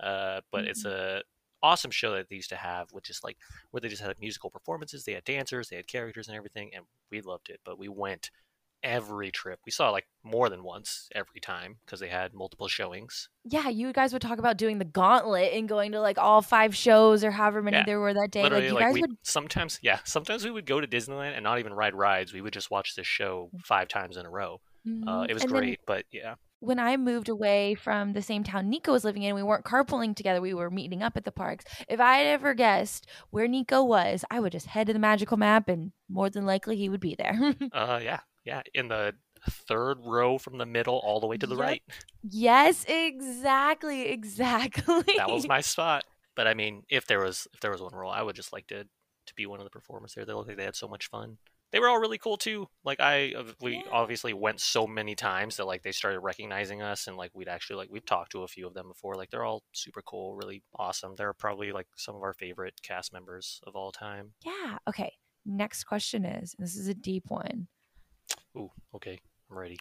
[0.02, 1.18] Uh, but it's Mm-hmm.
[1.18, 1.22] a
[1.62, 3.36] awesome show that they used to have, which is like
[3.70, 5.04] where they just had musical performances.
[5.04, 7.60] They had dancers, they had characters and everything, and we loved it.
[7.64, 8.30] But we went
[8.82, 9.60] every trip.
[9.66, 13.28] We saw like more than once every time because they had multiple showings.
[13.44, 16.74] yeah, you guys would talk about doing the gauntlet and going to like all five
[16.76, 17.84] shows or however many Yeah.
[17.86, 18.42] there were that day.
[18.42, 21.34] Literally, like you like, guys we would sometimes, yeah, sometimes we would go to Disneyland
[21.34, 22.32] and not even ride rides.
[22.32, 24.60] We would just watch this show five times in a row.
[24.86, 25.28] Uh, Mhm.
[25.30, 28.68] it was And then great, but yeah, when I moved away from the same town
[28.70, 30.40] Nico was living in, we weren't carpooling together.
[30.40, 31.64] We were meeting up at the parks.
[31.88, 35.36] If I had ever guessed where Nico was, I would just head to the magical
[35.36, 37.38] map and more than likely he would be there.
[37.72, 39.14] uh, yeah, yeah, in the
[39.48, 41.62] third row from the middle all the way to the Yep.
[41.64, 41.82] right.
[42.22, 45.02] yes, exactly, exactly.
[45.16, 46.04] that was my spot.
[46.36, 48.66] But I mean, if there was if there was one role, I would just like
[48.68, 50.24] to to be one of the performers there.
[50.24, 51.38] They look like they had so much fun.
[51.72, 52.66] they were all really cool too.
[52.84, 53.82] Like I, uh, we Yeah.
[53.92, 57.76] obviously went so many times that like they started recognizing us, and like we'd actually
[57.76, 59.14] like we've talked to a few of them before.
[59.14, 61.14] Like they're all super cool, really awesome.
[61.16, 64.32] They're probably like some of our favorite cast members of all time.
[64.44, 64.78] Yeah.
[64.88, 65.12] Okay.
[65.46, 67.68] Next question is this is a deep one.
[68.56, 69.78] Ooh, okay, I'm ready.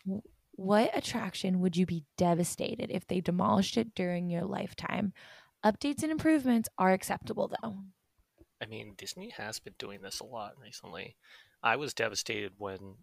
[0.51, 5.13] What attraction would you be devastated if they demolished it during your lifetime?
[5.65, 7.77] Updates and improvements are acceptable though.
[8.61, 11.15] I mean, Disney has been doing this a lot recently.
[11.63, 12.95] I was devastated when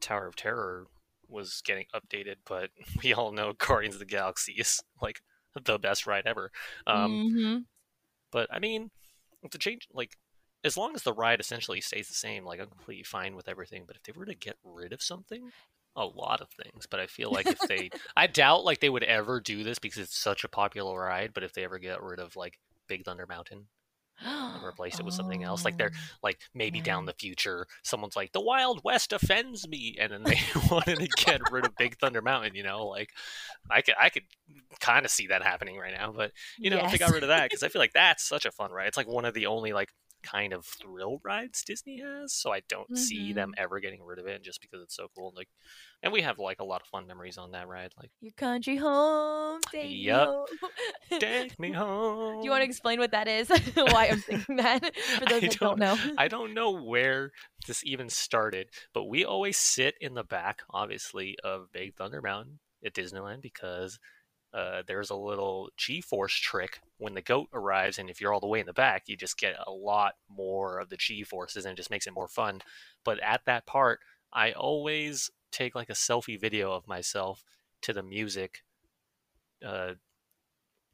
[0.00, 0.86] Tower of Terror
[1.28, 2.70] was getting updated, but
[3.02, 5.20] we all know Guardians of the Galaxy is like
[5.54, 6.50] the best ride ever.
[6.86, 7.64] Um, Mhm.
[8.32, 8.90] But I mean,
[9.50, 10.16] to change like
[10.66, 13.84] as long as the ride essentially stays the same, like I'm completely fine with everything.
[13.86, 15.50] But if they were to get rid of something,
[15.96, 16.86] a lot of things.
[16.86, 20.02] But I feel like if they, I doubt like they would ever do this because
[20.02, 21.32] it's such a popular ride.
[21.34, 23.66] But if they ever get rid of like Big Thunder Mountain
[24.20, 28.16] and replaced it with something else, like they're Oh, like maybe down the future, someone's
[28.16, 30.38] like the Wild West offends me, and then they
[30.70, 32.54] wanted to get rid of Big Thunder Mountain.
[32.54, 33.10] You know, like
[33.70, 34.24] I could I could
[34.80, 37.28] kind of see that happening right now, but you know, if they got rid of
[37.28, 38.88] that, because I feel like that's such a fun ride.
[38.88, 39.90] It's like one of the only like
[40.30, 43.62] kind of thrill rides Disney has, so I don't see them Mm-hmm.
[43.64, 45.32] ever getting rid of it just because it's so cool.
[45.36, 45.48] Like,
[46.02, 47.92] and we have like a lot of fun memories on that ride.
[47.98, 49.60] Like, Your country home.
[49.72, 50.46] take me home.
[51.20, 52.40] take me home.
[52.40, 53.48] Do you want to explain what that is?
[53.74, 55.96] Why I'm thinking that for those I that don't know.
[56.18, 57.30] I don't know where
[57.66, 62.58] this even started, but we always sit in the back, obviously, of Big Thunder Mountain
[62.84, 63.98] at Disneyland because
[64.54, 68.46] uh, there's a little G-force trick when the goat arrives, and if you're all the
[68.46, 71.76] way in the back, you just get a lot more of the G-forces, and it
[71.76, 72.60] just makes it more fun.
[73.04, 74.00] But at that part,
[74.32, 77.44] I always take like a selfie video of myself
[77.82, 78.64] to the music.
[79.64, 79.94] Uh,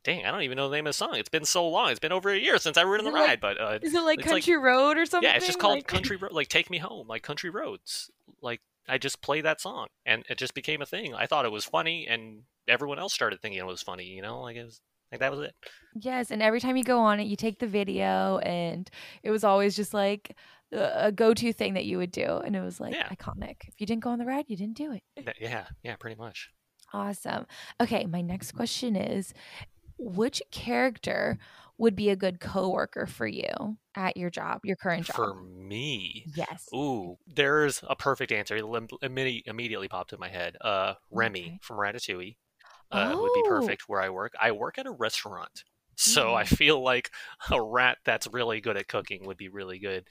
[0.04, 1.14] dang, I don't even know the name of the song.
[1.16, 1.90] It's been so long.
[1.90, 3.94] It's been over a year since I rode in the like- ride, but uh, Is
[3.94, 5.28] it like It's like- Country Road or something?
[5.28, 6.32] yeah, it's just called Like- Country Road.
[6.32, 8.10] Like Take Me Home, like Country Roads.
[8.40, 11.14] Like I just play that song, and it just became a thing.
[11.14, 14.04] I thought it was funny, and everyone else started thinking it was funny.
[14.06, 15.54] You know, like it was like that was it.
[15.94, 18.88] Yes, and every time you go on it, you take the video, and
[19.22, 20.36] it was always just like
[20.72, 23.08] a go-to thing that you would do, and it was like Yeah.
[23.10, 23.68] iconic.
[23.68, 25.02] If you didn't go on the ride, you didn't do it.
[25.38, 26.50] Yeah, yeah, pretty much.
[26.94, 27.46] Awesome.
[27.80, 29.34] Okay, my next question is,
[29.98, 31.38] which character
[31.78, 35.16] would be a good coworker for you at your job, your current job?
[35.16, 36.68] For me, yes.
[36.74, 38.56] ooh, there's a perfect answer.
[38.56, 38.64] It
[39.46, 40.56] immediately popped in my head.
[40.60, 41.58] Uh, Remy Okay.
[41.62, 42.36] from Ratatouille
[42.92, 43.42] uh, would be Oh.
[43.42, 44.32] perfect where I work.
[44.40, 45.64] I work at a restaurant,
[45.96, 46.46] so I Mm.
[46.46, 47.10] feel like
[47.50, 50.08] a rat that's really good at cooking would be really good.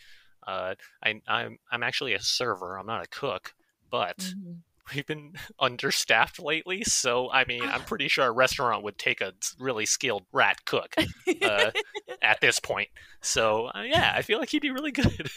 [0.47, 2.77] Uh, I, I'm I'm actually a server.
[2.77, 3.53] I'm not a cook,
[3.89, 4.63] but Mhm.
[4.95, 6.83] We've been understaffed lately.
[6.83, 10.95] So I mean, I'm pretty sure a restaurant would take a really skilled rat cook
[11.43, 11.71] uh,
[12.21, 12.89] at this point.
[13.21, 15.29] So uh, yeah, I feel like he'd be really good.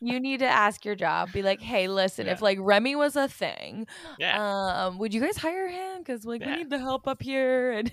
[0.00, 1.32] you need to ask your job.
[1.32, 3.86] Be like, hey, listen, if like Remy was a thing,
[4.18, 5.98] yeah, um, would you guys hire him?
[5.98, 6.50] Because like Yeah.
[6.52, 7.72] we need the help up here.
[7.72, 7.90] And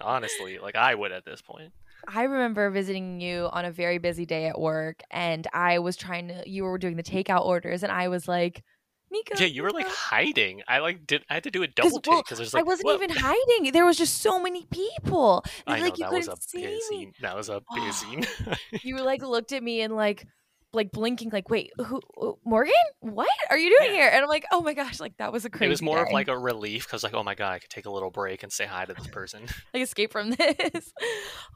[0.00, 1.72] honestly, like I would at this point.
[2.08, 6.28] I remember visiting you on a very busy day at work, and I was trying
[6.28, 6.42] to.
[6.48, 8.64] You were doing the takeout orders, and I was like,
[9.10, 9.38] Nico.
[9.38, 10.62] Yeah, you were like hiding.
[10.68, 12.60] I like did I had to do a 'Cause, double take well, because there's like,
[12.60, 12.94] I wasn't whoa.
[12.94, 13.72] even hiding.
[13.72, 15.44] There was just so many people.
[15.66, 17.06] I And, know like you that couldn't a see busy.
[17.06, 17.12] me.
[17.20, 18.22] That was a busy.
[18.46, 18.56] Ah.
[18.82, 20.26] You like looked at me and like
[20.72, 24.02] like blinking like wait who who- morgan what are you doing Yeah.
[24.02, 26.00] here and i'm like oh my gosh like that was a crazy it was more
[26.00, 28.44] of like a relief because like oh my god, I could take a little break
[28.44, 29.46] and say hi to this person.
[29.74, 30.92] like escape from this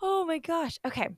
[0.02, 1.10] oh my gosh okay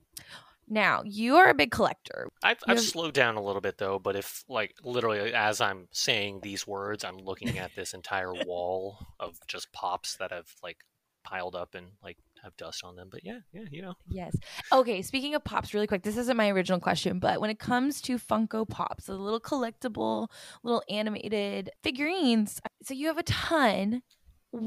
[0.67, 3.99] now you are a big collector I've, I've have- slowed down a little bit though,
[3.99, 8.33] but if like literally uh, as I'm saying these words, I'm looking at this entire
[8.45, 10.77] wall of just pops that have like
[11.23, 13.09] piled up and like have dust on them.
[13.11, 14.35] But yeah, yeah, you know, yes
[14.71, 18.01] okay speaking of pops really quick this isn't my original question but when it comes
[18.01, 20.27] to funko pops the little collectible
[20.63, 24.01] little animated figurines so you have a ton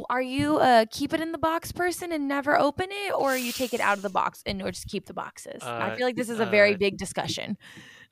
[0.09, 3.51] are you a keep it in the box person and never open it or you
[3.51, 6.07] take it out of the box and or just keep the boxes i Uh, feel
[6.07, 7.57] like this is a very uh, big discussion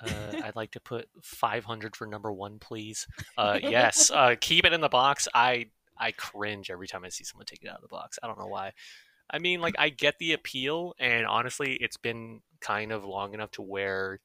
[0.00, 3.06] uh, I'd like to put 500 for number one, please.
[3.36, 5.26] Uh, yes, uh, keep it in the box.
[5.34, 8.16] I I cringe every time I see someone take it out of the box.
[8.22, 8.72] I don't know why.
[9.28, 13.50] I mean, like I get the appeal, and honestly, it's been kind of long enough
[13.52, 14.20] to where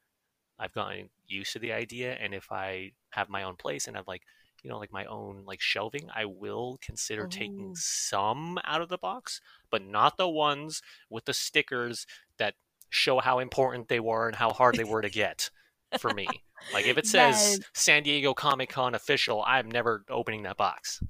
[0.59, 2.13] I've gotten used to the idea.
[2.13, 4.21] And if I have my own place and I've like
[4.63, 7.75] you know like my own like shelving, I will consider taking oh.
[7.75, 12.05] some out of the box, but not the ones with the stickers
[12.37, 12.55] that
[12.89, 15.49] show how important they were and how hard they were to get
[15.99, 16.27] for me.
[16.71, 17.59] Like if it says Yes.
[17.73, 21.01] San Diego Comic Con official, I'm never opening that box.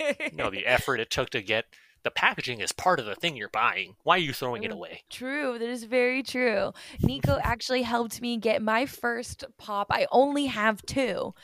[0.00, 1.64] You know the effort it took to get
[2.04, 3.96] the packaging is part of the thing you're buying.
[4.02, 5.02] Why are you throwing it away?
[5.10, 6.72] True, that is very true.
[7.02, 9.88] Nico actually helped me get my first pop.
[9.90, 11.34] I only have two.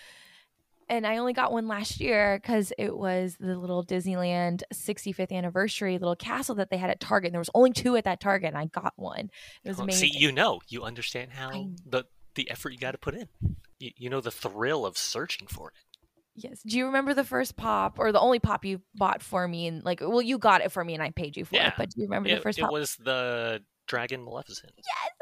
[0.88, 5.98] And I only got one last year because it was the little Disneyland 65th anniversary
[5.98, 7.28] little castle that they had at Target.
[7.28, 9.30] And there was only two at that Target, and I got one.
[9.64, 10.10] It was Well, amazing.
[10.12, 13.28] See, you know, you understand how I- the the effort you got to put in.
[13.78, 15.74] You, you know the thrill of searching for it.
[16.34, 16.60] Yes.
[16.66, 19.68] Do you remember the first pop or the only pop you bought for me?
[19.68, 21.68] And like, well, you got it for me and I paid you for Yeah.
[21.68, 21.74] it.
[21.78, 22.72] But do you remember It, the first it pop?
[22.72, 24.72] was the Dragon Maleficent.
[24.76, 25.12] yes,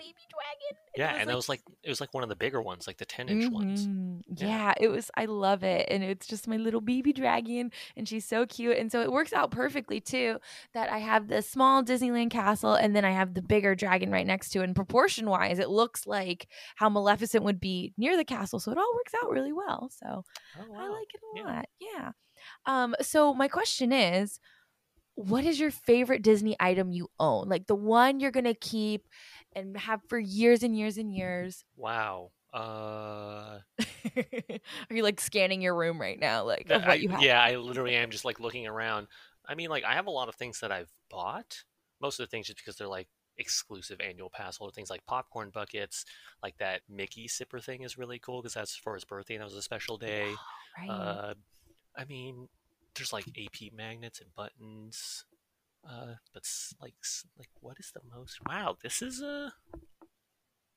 [0.00, 0.76] baby dragon.
[0.96, 3.04] Yeah, and it was like it was like one of the bigger ones, like the
[3.04, 3.86] ten inch ones.
[3.86, 4.22] Mhm.
[4.36, 4.46] Yeah.
[4.48, 4.74] Yeah.
[4.80, 5.10] it was.
[5.16, 8.90] I love it, and it's just my little baby dragon, and she's so cute, and
[8.90, 10.38] so it works out perfectly too.
[10.74, 14.26] That I have the small Disneyland castle, and then I have the bigger dragon right
[14.26, 14.64] next to it.
[14.64, 18.78] And proportion wise, it looks like how Maleficent would be near the castle, so it
[18.78, 19.90] all works out really well.
[19.92, 20.24] So
[20.58, 21.44] Oh, I like it a Yeah.
[21.44, 21.68] lot.
[21.80, 22.10] Yeah.
[22.66, 22.94] Um.
[23.00, 24.40] So my question is.
[25.16, 27.46] What is your favorite Disney item you own?
[27.46, 29.06] Like the one you're gonna keep
[29.54, 31.64] and have for years and years and years.
[31.76, 32.30] Wow.
[32.52, 33.58] Uh,
[34.16, 37.22] Are you like scanning your room right now, like th- of what I- you have?
[37.22, 39.06] yeah, I literally am just like looking around.
[39.48, 41.64] I mean, like I have a lot of things that I've bought.
[42.00, 43.08] Most of the things just because they're like
[43.38, 46.04] exclusive annual pass holder things like popcorn buckets,
[46.42, 49.44] like that Mickey sipper thing is really cool because that's for his birthday and it
[49.44, 50.30] was a special day.
[50.78, 50.88] Right.
[50.90, 51.34] Uh,
[51.96, 52.48] I mean,
[52.94, 55.24] there's like AP magnets and buttons.
[55.88, 56.42] Uh, but
[56.80, 56.94] like,
[57.38, 58.38] like, what is the most?
[58.46, 59.52] Wow, this is a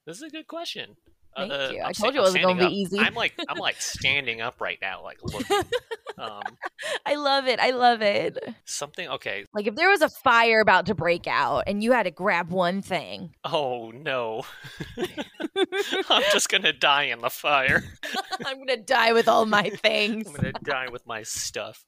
[0.05, 0.95] this is a good question.
[1.35, 1.79] Thank uh, you.
[1.79, 2.71] I'm I sta- told you it wasn't gonna be up.
[2.71, 2.99] easy.
[2.99, 5.57] I'm like, I'm like standing up right now, like looking.
[6.17, 6.43] um,
[7.05, 7.59] I love it.
[7.59, 8.37] I love it.
[8.65, 9.07] something.
[9.07, 9.45] Okay.
[9.53, 12.49] Like if there was a fire about to break out and you had to grab
[12.49, 13.33] one thing.
[13.43, 14.43] Oh no,
[16.09, 17.83] I'm just gonna die in the fire.
[18.45, 20.27] I'm gonna die with all my things.
[20.27, 21.83] I'm gonna die with my stuff.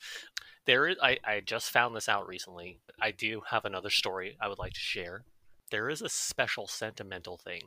[0.65, 2.79] There is I, I just found this out recently.
[3.01, 5.23] I do have another story I would like to share.
[5.71, 7.61] There is a special sentimental thing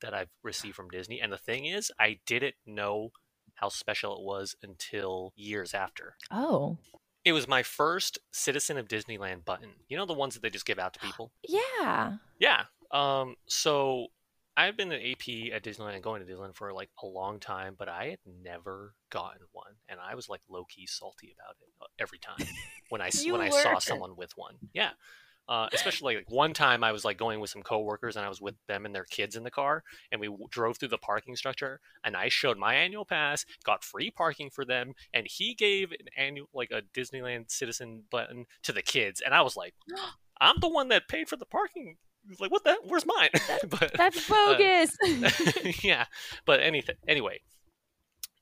[0.00, 3.12] that I've received from Disney, and the thing is, I didn't know
[3.54, 6.16] how special it was until years after.
[6.30, 6.78] Oh.
[7.24, 9.70] It was my first Citizen of Disneyland button.
[9.88, 11.32] You know the ones that they just give out to people?
[11.48, 12.16] Yeah.
[12.38, 12.64] Yeah.
[12.92, 13.34] Um.
[13.48, 14.08] So
[14.56, 17.74] I've been an AP at Disneyland and going to Disneyland for like a long time,
[17.78, 21.68] but I had never gotten one, and I was like low key salty about it
[21.82, 22.46] uh, every time
[22.88, 24.54] when I when I saw someone with one.
[24.72, 24.90] Yeah.
[25.48, 28.40] Uh, especially like one time I was like going with some coworkers and I was
[28.40, 31.36] with them and their kids in the car and we w- drove through the parking
[31.36, 35.92] structure and I showed my annual pass, got free parking for them, and he gave
[35.92, 39.74] an annual like a Disneyland citizen button to the kids and I was like,
[40.40, 41.98] I'm the one that paid for the parking.
[42.28, 42.76] He's like, what the?
[42.84, 43.30] Where's mine?
[43.68, 44.96] but That's uh, bogus.
[45.84, 46.06] yeah,
[46.44, 46.96] but anything.
[47.06, 47.40] Anyway,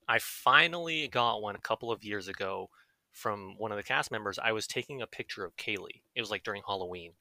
[0.08, 2.70] I finally got one a couple of years ago
[3.12, 4.38] from one of the cast members.
[4.38, 6.02] I was taking a picture of Kaylee.
[6.14, 7.12] It was like during Halloween.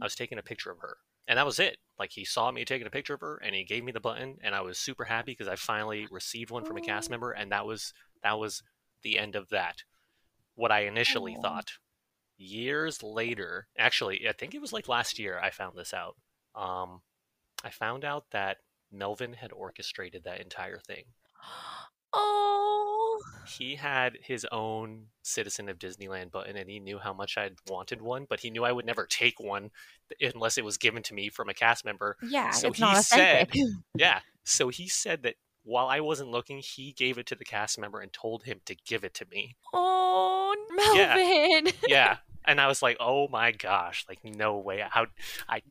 [0.00, 0.96] I was taking a picture of her,
[1.28, 1.78] and that was it.
[1.98, 4.36] Like he saw me taking a picture of her, and he gave me the button,
[4.42, 7.52] and I was super happy because I finally received one from a cast member, and
[7.52, 8.62] that was that was
[9.02, 9.82] the end of that.
[10.54, 11.42] What I initially Aw.
[11.42, 11.72] thought.
[12.38, 15.38] Years later, actually, I think it was like last year.
[15.38, 16.16] I found this out.
[16.54, 17.00] Um,
[17.64, 18.58] I found out that
[18.90, 21.04] Melvin had orchestrated that entire thing.
[22.12, 23.18] oh.
[23.46, 28.00] He had his own Citizen of Disneyland button, and he knew how much I'd wanted
[28.00, 29.70] one, but he knew I would never take one
[30.20, 32.16] unless it was given to me from a cast member.
[32.22, 33.50] Yeah, So it's not he said-
[33.96, 37.78] Yeah, so he said that while I wasn't looking, he gave it to the cast
[37.78, 39.56] member and told him to give it to me.
[39.72, 40.54] Oh,
[40.94, 41.14] Yeah.
[41.14, 41.72] Melvin.
[41.86, 44.04] Yeah, and I was like, "Oh my gosh!
[44.08, 44.84] Like, no way!
[44.88, 45.06] How
[45.48, 45.62] I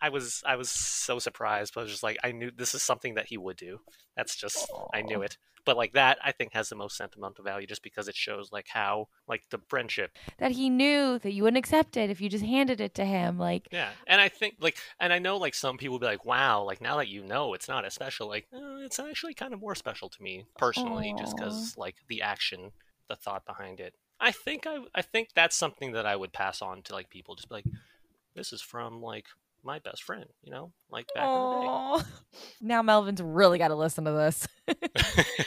[0.00, 2.82] I was I was so surprised, but I was just like, I knew this is
[2.82, 3.80] something that he would do.
[4.16, 5.36] That's just I knew it.
[5.64, 8.68] But like that, I think has the most sentimental value, just because it shows like
[8.68, 10.16] how like the friendship.
[10.38, 13.38] that he knew that you wouldn't accept it if you just handed it to him.
[13.38, 16.62] Like, Yeah, and I think like, and I know like some people be like, "Wow!"
[16.62, 18.28] Like now that you know, it's not as special.
[18.28, 22.22] Like, uh, it's actually kind of more special to me personally, just because like the
[22.22, 22.72] action,
[23.08, 23.94] the thought behind it.
[24.20, 27.34] I think I I think that's something that I would pass on to like people.
[27.34, 27.66] Just be like,
[28.34, 29.26] this is from like
[29.64, 32.02] my best friend, you know, like back oh.
[32.60, 34.46] Now Melvin's really got to listen to this.
[34.66, 34.88] in the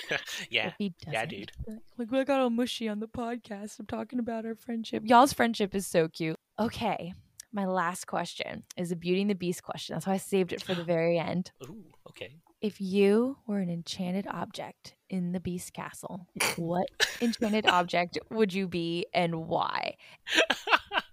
[0.10, 0.18] day.
[0.50, 1.52] yeah, he yeah, dude.
[1.98, 3.80] Like, I got all mushy on the podcast.
[3.80, 5.04] I'm talking about our friendship.
[5.06, 6.38] Y'all's friendship is so cute.
[6.60, 7.14] Okay.
[7.54, 9.94] My last question is a Beauty and the Beast question.
[9.96, 11.52] That's why I saved it for the very end.
[11.64, 12.36] Ooh, okay.
[12.62, 16.88] If you were an enchanted object in the Beast Castle, what
[17.22, 19.96] enchanted object would you be and why?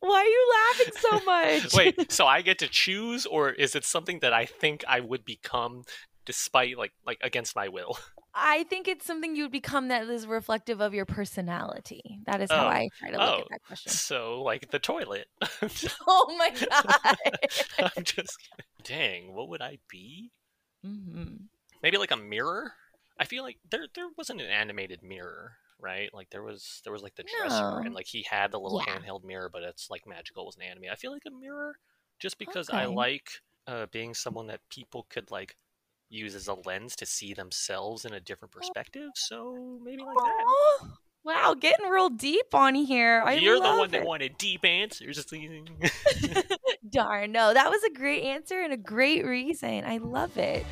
[0.00, 1.74] Why are you laughing so much?
[1.74, 5.24] Wait, so I get to choose, or is it something that I think I would
[5.24, 5.84] become
[6.26, 7.98] despite like like against my will.
[8.34, 12.20] I think it's something you would become that is reflective of your personality.
[12.26, 12.68] That is how Oh.
[12.68, 13.38] I try to look Oh.
[13.40, 13.90] at that question.
[13.90, 15.26] So like the toilet.
[16.06, 17.90] Oh my god.
[17.96, 18.38] I'm just
[18.84, 19.34] dang.
[19.34, 20.30] What would I be?
[20.84, 21.34] hmm
[21.82, 22.74] Maybe like a mirror.
[23.18, 26.08] I feel like there there wasn't an animated mirror, right?
[26.12, 27.82] Like there was there was like the dresser, No.
[27.84, 28.98] and like he had the little Yeah.
[28.98, 30.84] handheld mirror, but it's like magical, it was an anime.
[30.90, 31.76] I feel like a mirror,
[32.18, 33.30] just because I like
[33.66, 35.56] uh, being someone that people could like
[36.08, 39.10] use as a lens to see themselves in a different perspective.
[39.14, 40.88] So maybe like that.
[41.22, 43.22] Wow, getting real deep on here.
[43.24, 45.24] I You're the one that wanted deep answers.
[46.90, 49.84] Darn, no, that was a great answer and a great reason.
[49.84, 50.64] I love it.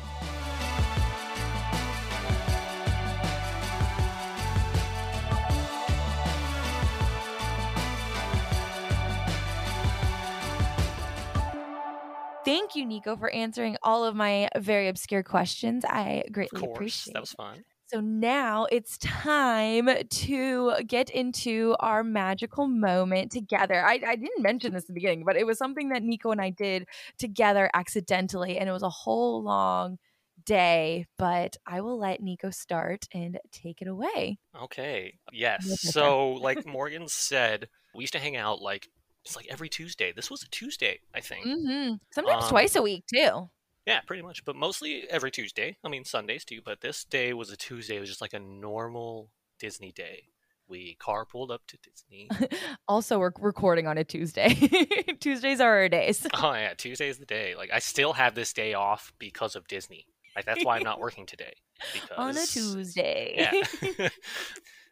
[12.49, 15.85] Thank you, Nico, for answering all of my very obscure questions.
[15.85, 17.63] I of greatly course, appreciate that was fun.
[17.85, 23.85] So now it's time to get into our magical moment together.
[23.85, 26.41] I, I didn't mention this at the beginning, but it was something that Nico and
[26.41, 26.87] I did
[27.19, 29.99] together accidentally, and it was a whole long
[30.43, 31.05] day.
[31.19, 34.39] But I will let Nico start and take it away.
[34.59, 35.19] Okay.
[35.31, 38.87] Yes, So, like Morgan said, we used to hang out like
[39.25, 40.11] it's like every Tuesday.
[40.11, 41.45] This was a Tuesday, I think.
[41.45, 43.49] hmm Sometimes Um, twice a week too.
[43.85, 44.45] Yeah, pretty much.
[44.45, 45.77] But mostly every Tuesday.
[45.83, 46.61] I mean, Sundays too.
[46.63, 47.97] But this day was a Tuesday.
[47.97, 50.23] It was just like a normal Disney day.
[50.67, 52.29] We carpooled up to Disney.
[52.87, 54.53] Also, we're recording on a Tuesday.
[55.19, 56.25] Tuesdays are our days.
[56.33, 57.55] oh yeah, Tuesday is the day.
[57.55, 60.05] Like I still have this day off because of Disney.
[60.35, 61.53] Like that's why I'm not working today.
[61.93, 63.35] Because on a Tuesday.
[63.37, 64.09] Yeah.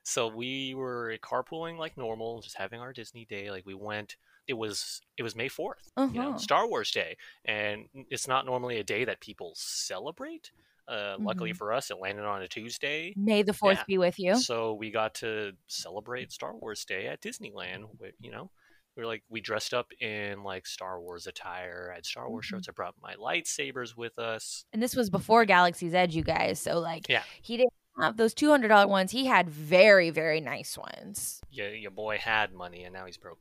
[0.07, 3.51] So we were carpooling like normal, just having our Disney day.
[3.51, 4.15] Like we went.
[4.47, 6.37] It was it was May fourth, you know, Uh-huh.
[6.37, 10.51] Star Wars Day, and it's not normally a day that people celebrate.
[10.87, 11.57] Uh, Luckily Mhm.
[11.57, 13.83] for us, it landed on a Tuesday, May the fourth Yeah.
[13.87, 14.37] be with you.
[14.39, 17.87] so we got to celebrate Star Wars Day at Disneyland.
[18.21, 18.49] You know,
[18.95, 21.89] we were like we dressed up in like Star Wars attire.
[21.91, 22.49] I had Star Wars Mhm.
[22.51, 22.69] shirts.
[22.69, 24.63] I brought my lightsabers with us.
[24.71, 26.57] And this was before Galaxy's Edge, you guys.
[26.61, 27.23] So like, Yeah.
[27.41, 27.73] he didn't
[28.03, 29.11] have those two hundred dollar ones.
[29.11, 31.41] He had very very nice ones.
[31.51, 33.39] yeah, your boy had money and now he's broke.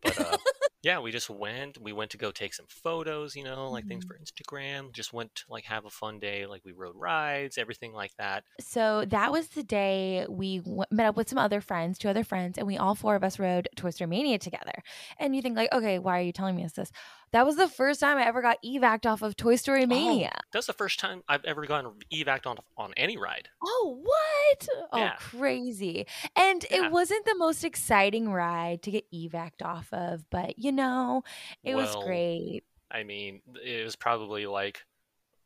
[0.00, 0.36] But uh,
[0.84, 1.76] yeah, we just went.
[1.82, 4.08] We went to go take some photos, you know, like things Mhm.
[4.08, 4.92] for Instagram.
[4.92, 6.46] Just went to like have a fun day.
[6.46, 8.44] Like we rode rides, everything like that.
[8.60, 12.22] So that was the day we w- met up with some other friends, two other
[12.22, 14.84] friends, and we all four of us rode Toy Story Mania together.
[15.18, 16.92] And you think like, okay, why are you telling me this?
[17.32, 20.38] That was the first time I ever got evac off of Toy Story oh, Mania.
[20.52, 23.48] That's the first time I've ever gotten evac on on any ride.
[23.62, 24.68] Oh, what?
[24.92, 26.06] Oh, crazy.
[26.36, 26.86] And Yeah.
[26.86, 31.22] it wasn't the most exciting ride to get evac'd off of, but you know,
[31.62, 32.62] it was great.
[32.90, 34.84] I mean, it was probably like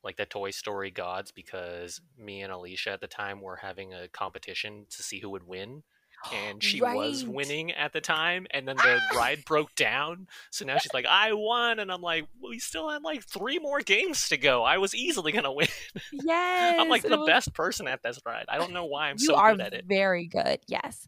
[0.05, 4.09] like the Toy Story gods because me and Alicia at the time were having a
[4.09, 5.83] competition to see who would win.
[6.33, 9.17] And she was winning at the time, and then the ah!
[9.17, 10.29] ride broke down.
[10.51, 13.81] So now she's like, "I won," and I'm like, "We still had like three more
[13.81, 14.63] games to go.
[14.63, 15.69] I was easily gonna win.
[16.13, 16.77] Yes.
[16.81, 18.47] I'm like the was- best person at this ride.
[18.49, 20.61] I don't know why I'm you so good at it." very good.
[20.67, 21.07] Yes.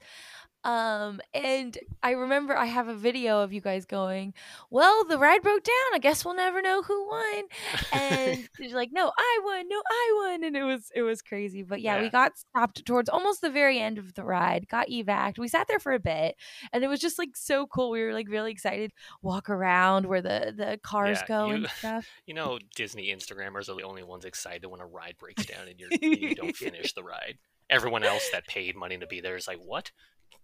[0.64, 4.32] Um, and I remember I have a video of you guys going,
[4.70, 5.94] Well, the ride broke down.
[5.94, 7.44] I guess we'll never know who won.
[7.92, 10.44] And you're like, No, I won, no, I won.
[10.44, 11.62] And it was it was crazy.
[11.62, 15.38] But yeah, we got stopped towards almost the very end of the ride, got evac.
[15.38, 16.36] We sat there for a bit
[16.72, 17.90] and it was just like so cool.
[17.90, 18.92] We were like really excited,
[19.22, 22.06] walk around where the, the cars Yeah, go you- and stuff.
[22.26, 25.78] You know, Disney Instagrammers are the only ones excited when a ride breaks down and
[25.78, 27.36] you're, you don't finish the ride.
[27.68, 29.90] Everyone else that paid money to be there is like, "What?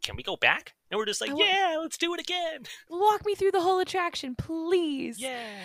[0.02, 2.64] Can we go back?" And we're just like, I wa- "Yeah, let's do it again."
[2.90, 5.18] Walk me through the whole attraction, please.
[5.20, 5.60] Yeah.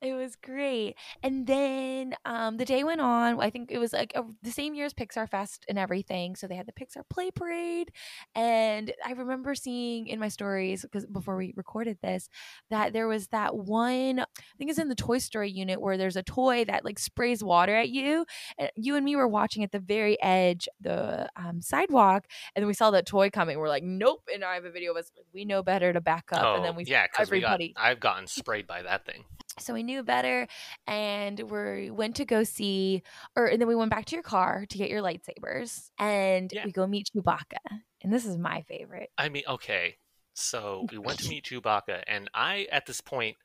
[0.00, 0.94] It was great.
[1.24, 3.40] And then um, the day went on.
[3.40, 6.36] I think it was like a, the same year as Pixar Fest and everything.
[6.36, 7.90] So they had the Pixar Play Parade.
[8.34, 12.28] And I remember seeing in my stories, because before we recorded this,
[12.70, 14.24] that there was that one, I
[14.56, 17.74] think it's in the Toy Story unit where there's a toy that like sprays water
[17.74, 18.24] at you.
[18.56, 22.26] And you and me were watching at the very edge, the um, sidewalk.
[22.54, 23.58] And then we saw that toy coming.
[23.58, 24.28] We're like, nope.
[24.32, 26.44] And I have a video of us, like, we know better to back up.
[26.44, 27.54] oh, and then we yeah, because we got.
[27.54, 29.24] everybody- I've gotten sprayed by that thing.
[29.60, 30.46] So we knew better
[30.86, 33.02] and we went to go see
[33.36, 36.64] or and then we went back to your car to get your lightsabers and Yeah.
[36.64, 37.58] we go meet Chewbacca.
[38.02, 39.10] And this is my favorite.
[39.18, 39.96] I mean, okay.
[40.34, 43.36] So we went to meet Chewbacca, and I, at this point,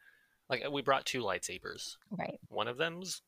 [0.49, 1.95] like we brought two lightsabers.
[2.11, 2.39] Right.
[2.49, 3.21] One of them's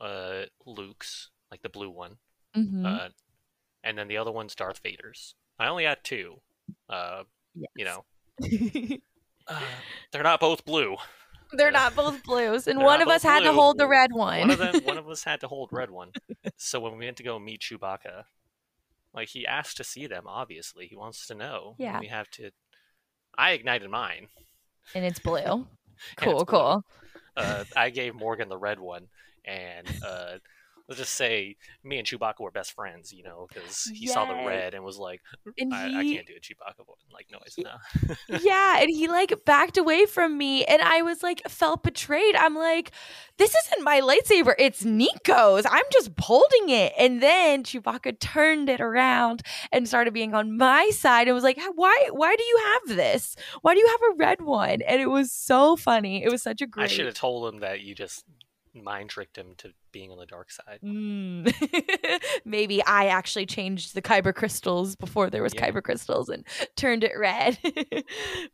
[0.00, 2.16] uh Luke's, like the blue one,
[2.56, 2.86] Mm-hmm.
[2.86, 3.08] uh,
[3.84, 5.34] and then the other one's Darth Vader's.
[5.58, 6.40] I only had two.
[6.88, 7.24] Uh,
[7.76, 8.04] you know,
[9.46, 9.60] uh,
[10.10, 10.96] they're not both blue.
[11.52, 14.40] They're not both blues, and they're one of us had to hold the red one.
[14.40, 16.10] one of them one of us had to hold red one.
[16.56, 18.24] So when we went to go meet Chewbacca,
[19.14, 20.24] like he asked to see them.
[20.26, 21.74] Obviously, he wants to know.
[21.78, 22.00] and Yeah.
[22.00, 22.50] we have to.
[23.36, 24.28] I ignited mine.
[24.94, 25.66] and it's blue.
[26.16, 26.58] Cool, it's blue.
[26.58, 26.84] cool.
[27.36, 29.08] Uh, I gave Morgan the red one,
[29.44, 30.38] and uh,
[30.90, 33.12] let's just say me and Chewbacca were best friends.
[33.12, 36.26] You know, because he saw the red and was like, mm, And I, I can't
[36.26, 36.84] do a Chewbacca
[37.14, 37.78] like noise He- now.
[38.42, 42.34] yeah, and he like backed away from me, and I was like felt betrayed.
[42.34, 42.90] I'm like,
[43.38, 45.64] this isn't my lightsaber; it's Nico's.
[45.70, 46.92] I'm just holding it.
[46.98, 51.58] And then Chewbacca turned it around and started being on my side, and was like,
[51.76, 52.08] why?
[52.10, 53.36] Why do you have this?
[53.62, 54.82] Why do you have a red one?
[54.82, 56.24] And it was so funny.
[56.24, 56.84] It was such a great.
[56.84, 58.24] I should have told him that you just
[58.74, 60.80] mind tricked him to being on the dark side.
[60.84, 61.52] Mm.
[62.44, 65.70] Maybe I actually changed the kyber crystals before there was Yeah.
[65.70, 66.44] kyber crystals and
[66.76, 67.58] turned it red.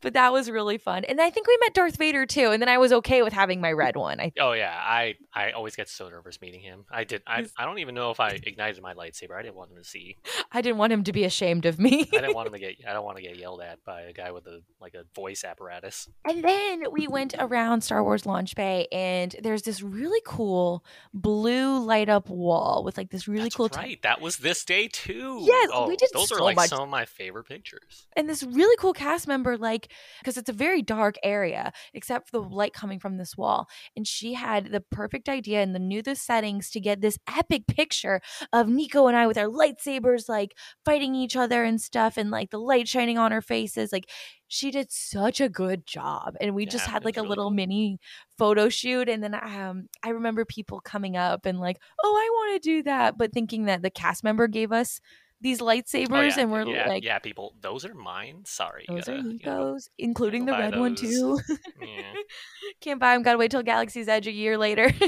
[0.01, 1.03] but that was really fun.
[1.05, 2.51] And I think we met Darth Vader too.
[2.51, 4.19] And then I was okay with having my red one.
[4.19, 6.85] I Oh yeah, I I always get so nervous meeting him.
[6.91, 7.21] I did.
[7.27, 9.37] I I don't even know if I ignited my lightsaber.
[9.37, 10.17] I didn't want him to see.
[10.51, 12.01] I didn't want him to be ashamed of me.
[12.13, 12.75] I didn't want him to get.
[12.87, 15.43] I don't want to get yelled at by a guy with a like a voice
[15.43, 16.07] apparatus.
[16.25, 20.83] And then we went around Star Wars Launch Bay, and there's this really cool
[21.13, 23.69] blue light up wall with like this really That's cool.
[23.69, 24.01] t- right.
[24.01, 25.39] That was this day too.
[25.43, 26.69] Yes, oh, we did Those are like much.
[26.69, 28.07] some of my favorite pictures.
[28.15, 32.37] and this really cool cast member, like, because it's a very dark area, except for
[32.37, 32.53] the mm-hmm.
[32.53, 33.67] light coming from this wall.
[33.95, 37.67] And she had the perfect idea and the knew the settings to get this epic
[37.67, 38.21] picture
[38.53, 40.55] of Nico and I with our lightsabers, like
[40.85, 43.91] fighting each other and stuff, and like the light shining on our faces.
[43.91, 44.09] Like,
[44.47, 46.35] she did such a good job.
[46.39, 47.55] And we just had like a really little cool.
[47.55, 47.99] mini
[48.37, 49.09] photo shoot.
[49.09, 52.83] And then um, I remember people coming up and like, oh, I want to do
[52.83, 55.01] that, but thinking that the cast member gave us
[55.39, 57.53] these lightsabers oh, yeah, and we're yeah, like, yeah, people.
[57.61, 58.43] Those are mine.
[58.45, 58.85] Sorry.
[58.87, 61.39] those are gotta- you gotta go- Nico's, including the red one too.
[61.79, 62.13] Yeah.
[62.81, 63.23] Can't buy them.
[63.23, 64.91] Gotta wait till Galaxy's Edge a year later.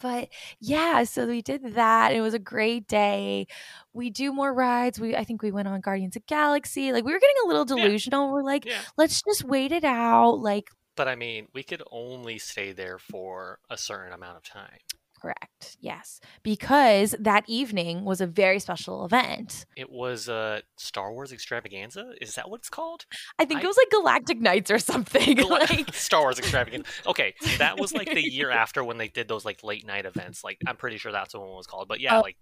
[0.00, 0.28] but
[0.60, 2.12] yeah, so we did that.
[2.12, 3.46] It was a great day.
[3.92, 5.00] We do more rides.
[5.00, 6.92] We I think we went on Guardians of Galaxy.
[6.92, 7.84] Like we were getting a little Yeah.
[7.84, 8.32] delusional.
[8.32, 8.80] We're like, Yeah.
[8.96, 10.38] let's just wait it out.
[10.40, 14.78] Like But I mean, we could only stay there for a certain amount of time.
[15.20, 19.66] Correct, yes, because that evening was a very special event.
[19.76, 22.12] It was a Star Wars extravaganza.
[22.20, 23.06] Is that what it's called?
[23.38, 25.36] I think I- it was like Galactic Nights or something.
[25.36, 26.86] Gal- like Star Wars extravaganza.
[27.06, 30.44] Okay, that was like the year after when they did those like late night events.
[30.44, 31.88] Like I'm pretty sure that's what it was called.
[31.88, 32.20] But yeah, Oh.
[32.22, 32.36] like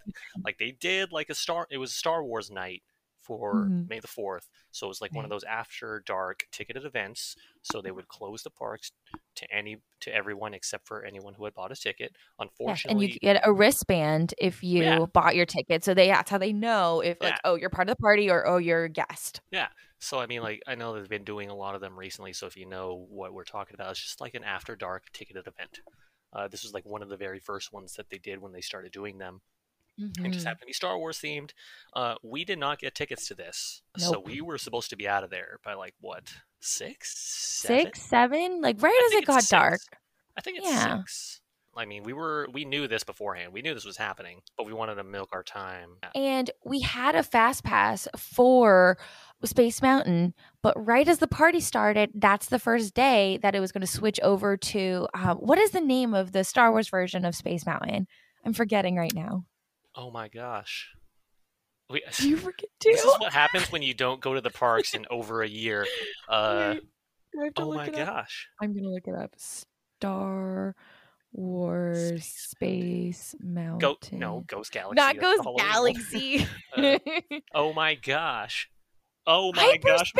[0.45, 1.67] like they did like a star.
[1.71, 2.83] It was a Star Wars night
[3.23, 3.89] for Mhm.
[3.89, 4.49] May the fourth.
[4.71, 7.37] So it was like one of those after dark ticketed events.
[7.63, 8.91] So they would close the parks
[9.37, 12.13] to any to everyone except for anyone who had bought a ticket.
[12.15, 15.07] Yes, Unfortunately, and you get a wristband if you Yeah.
[15.13, 15.85] bought your ticket.
[15.85, 17.41] So they that's how they know if like Yeah.
[17.45, 19.41] oh you're part of the party or oh you're a guest.
[19.51, 19.69] Yeah.
[19.99, 22.33] So I mean, like I know they've been doing a lot of them recently.
[22.33, 25.47] So if you know what we're talking about, it's just like an after dark ticketed
[25.47, 25.81] event.
[26.33, 28.61] Uh, this was like one of the very first ones that they did when they
[28.61, 29.41] started doing them.
[29.97, 31.51] It just happened to be Star Wars themed.
[31.95, 35.23] Uh, we did not get tickets to this, so we were supposed to be out
[35.25, 37.85] of there by like what six, seven?
[37.87, 39.81] Six, seven, like right I as it got it's dark.
[39.81, 39.89] six.
[40.37, 40.99] I think it's Yeah.
[40.99, 41.41] six.
[41.77, 43.53] I mean, we were we knew this beforehand.
[43.53, 45.97] We knew this was happening, but we wanted to milk our time.
[46.15, 48.97] And we had a fast pass for
[49.45, 53.73] Space Mountain, but right as the party started, that's the first day that it was
[53.73, 57.25] going to switch over to um, what is the name of the Star Wars version
[57.25, 58.07] of Space Mountain?
[58.45, 59.45] I'm forgetting right now.
[59.95, 60.89] Oh my gosh.
[61.91, 62.91] We, Do you forget too?
[62.93, 65.87] this is what happens when you don't go to the parks in over a year.
[66.29, 66.83] Uh, Wait,
[67.33, 67.93] do I have to oh my up?
[67.95, 68.49] gosh.
[68.61, 69.33] I'm gonna look it up.
[69.37, 70.75] Star
[71.33, 73.79] Wars Space Mountain.
[73.79, 74.95] Go no, Ghost Galaxy.
[74.97, 75.95] not Ghost the Halloween one.
[75.95, 76.47] Galaxy.
[76.77, 76.99] Uh,
[77.55, 78.69] Oh my gosh.
[79.27, 80.13] Oh my gosh.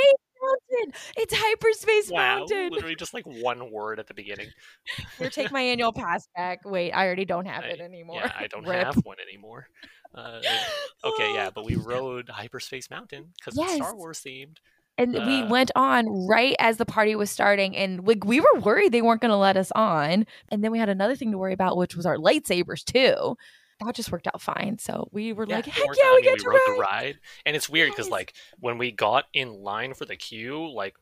[0.45, 0.95] Mountain.
[1.17, 2.39] It's Hyperspace Wow.
[2.39, 2.71] Mountain.
[2.71, 4.49] Literally just like one word at the beginning.
[5.19, 6.61] Here, take my annual pass back.
[6.65, 8.21] Wait, I already don't have I- it anymore.
[8.25, 8.85] Yeah, I don't Rip.
[8.87, 9.69] have one anymore.
[10.15, 10.41] Uh,
[11.05, 13.95] okay, yeah, but we rode Hyperspace Mountain because it's Star Yes.
[13.97, 14.59] Wars themed.
[14.97, 18.61] And we Uh, went on right as the party was starting, and like we were
[18.61, 20.25] worried they weren't going to let us on.
[20.51, 23.37] And then we had another thing to worry about, which was our lightsabers too.
[23.85, 24.79] Oh, that just worked out fine.
[24.79, 26.15] So we were like, "Heck yeah.
[26.15, 28.13] We get to rode ride!" the ride, and it's weird because Yes.
[28.13, 30.97] like when we got in line for the queue, like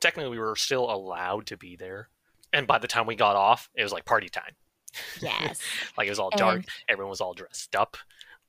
[0.00, 2.08] technically we were still allowed to be there,
[2.52, 4.52] and by the time we got off, it was like party time.
[5.22, 5.60] Yes,
[5.96, 6.56] Like it was all dark.
[6.58, 7.96] And- Everyone was all dressed up.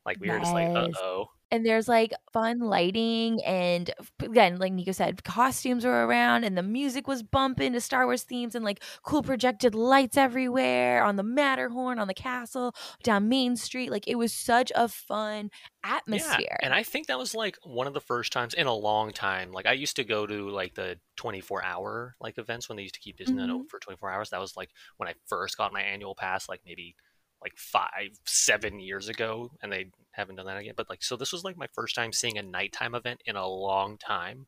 [0.06, 1.28] Like we were just like, uh oh.
[1.52, 6.64] and there's like fun lighting and again like nico said costumes were around and the
[6.64, 11.24] music was bumping to star wars themes and like cool projected lights everywhere on the
[11.24, 12.74] matterhorn on the castle
[13.04, 15.52] down main street like it was such a fun
[15.84, 18.74] atmosphere Yeah, and I think that was like one of the first times in a
[18.74, 19.52] long time.
[19.52, 22.96] Like I used to go to like the 24 hour like events when they used
[22.96, 23.56] to keep Disneyland Mhm.
[23.56, 24.30] open for 24 hours.
[24.30, 26.96] That was like when I first got my annual pass, like maybe
[27.44, 30.74] like five, seven years ago, and they haven't done that again.
[30.78, 33.48] But like, so this was like my first time seeing a nighttime event in a
[33.48, 34.46] long time.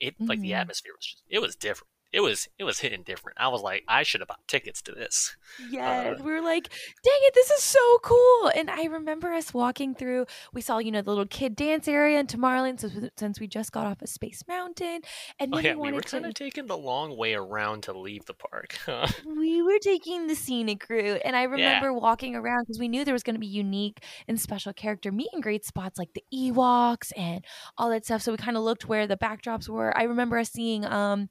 [0.00, 0.54] It like the Mhm.
[0.54, 1.88] atmosphere was just it was different.
[2.12, 3.38] It was it was hitting different.
[3.40, 5.36] I was like, I should have bought tickets to this.
[5.70, 8.50] Yes, Uh, we were like, dang it, this is so cool.
[8.54, 12.18] And I remember us walking through, we saw, you know, the little kid dance area
[12.18, 15.00] in Tomorrowland since, since we just got off of Space Mountain.
[15.38, 17.82] And Oh yeah, we we wanted were to, kind of taking the long way around
[17.84, 18.78] to leave the park.
[19.26, 21.20] we were taking the scenic route.
[21.24, 24.40] And I remember walking around because we knew there was going to be unique and
[24.40, 27.44] special character meet and greet spots like the Ewoks and
[27.76, 28.22] all that stuff.
[28.22, 29.96] So we kind of looked where the backdrops were.
[29.96, 31.28] I remember us seeing um,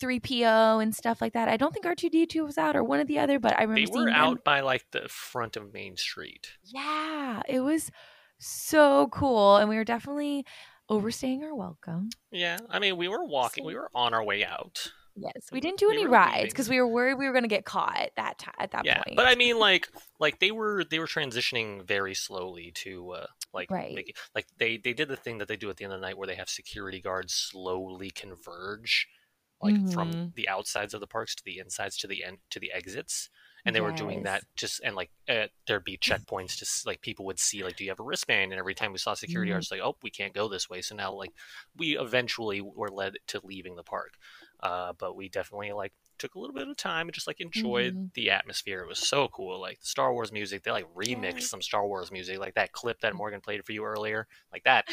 [0.00, 1.48] C3PO and stuff like that.
[1.48, 3.86] I don't think R2D2 was out or one or the other, but I remember they
[3.86, 4.16] seeing were them.
[4.16, 6.58] out by like the front of Main Street.
[6.64, 7.90] Yeah, it was
[8.38, 9.56] so cool.
[9.56, 10.44] And we were definitely
[10.88, 12.14] overstaying our welcome.
[12.30, 14.92] Yeah, I mean, we were walking, we were on our way out.
[15.16, 17.48] Yes, we didn't do We any rides because we were worried we were going to
[17.48, 19.16] get caught that ti at that Yeah, point.
[19.16, 19.88] but I mean, like,
[20.18, 23.94] like they were they were transitioning very slowly to uh, like Right.
[23.94, 26.06] make like they they did the thing that they do at the end of the
[26.06, 29.08] night where they have security guards slowly converge,
[29.62, 30.34] like from Mhm.
[30.34, 33.28] the outsides of the parks to the insides to the end to the exits.
[33.66, 37.26] And they were doing that just and like uh, there'd be checkpoints just like people
[37.26, 39.54] would see like do you have a wristband and every time we saw security Mhm.
[39.54, 41.32] guards like oh we can't go this way so now like
[41.76, 44.14] we eventually were led to leaving the park
[44.60, 47.92] uh, but we definitely like took a little bit of time and just like enjoyed
[47.94, 48.14] Mhm.
[48.14, 48.80] the atmosphere.
[48.82, 49.58] It was so cool.
[49.60, 51.46] Like the Star Wars music, they like remixed Yes.
[51.50, 54.86] some Star Wars music, like that clip that Morgan played for you earlier, like that.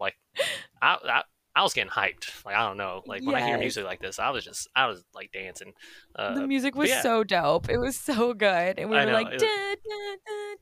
[0.00, 0.16] like
[0.80, 1.22] I, I,
[1.58, 2.44] I was getting hyped.
[2.44, 3.02] Like I don't know.
[3.04, 5.72] Like when I hear music like this, I was just I was like dancing.
[6.14, 7.02] Uh, the music was yeah.
[7.02, 7.68] so dope.
[7.68, 8.78] It was so good.
[8.78, 9.42] And we I were know, like,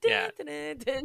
[0.03, 0.31] Yeah.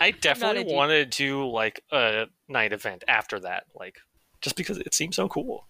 [0.00, 3.98] I definitely wanted to do like a night event after that, like
[4.40, 5.66] just because it seemed so cool.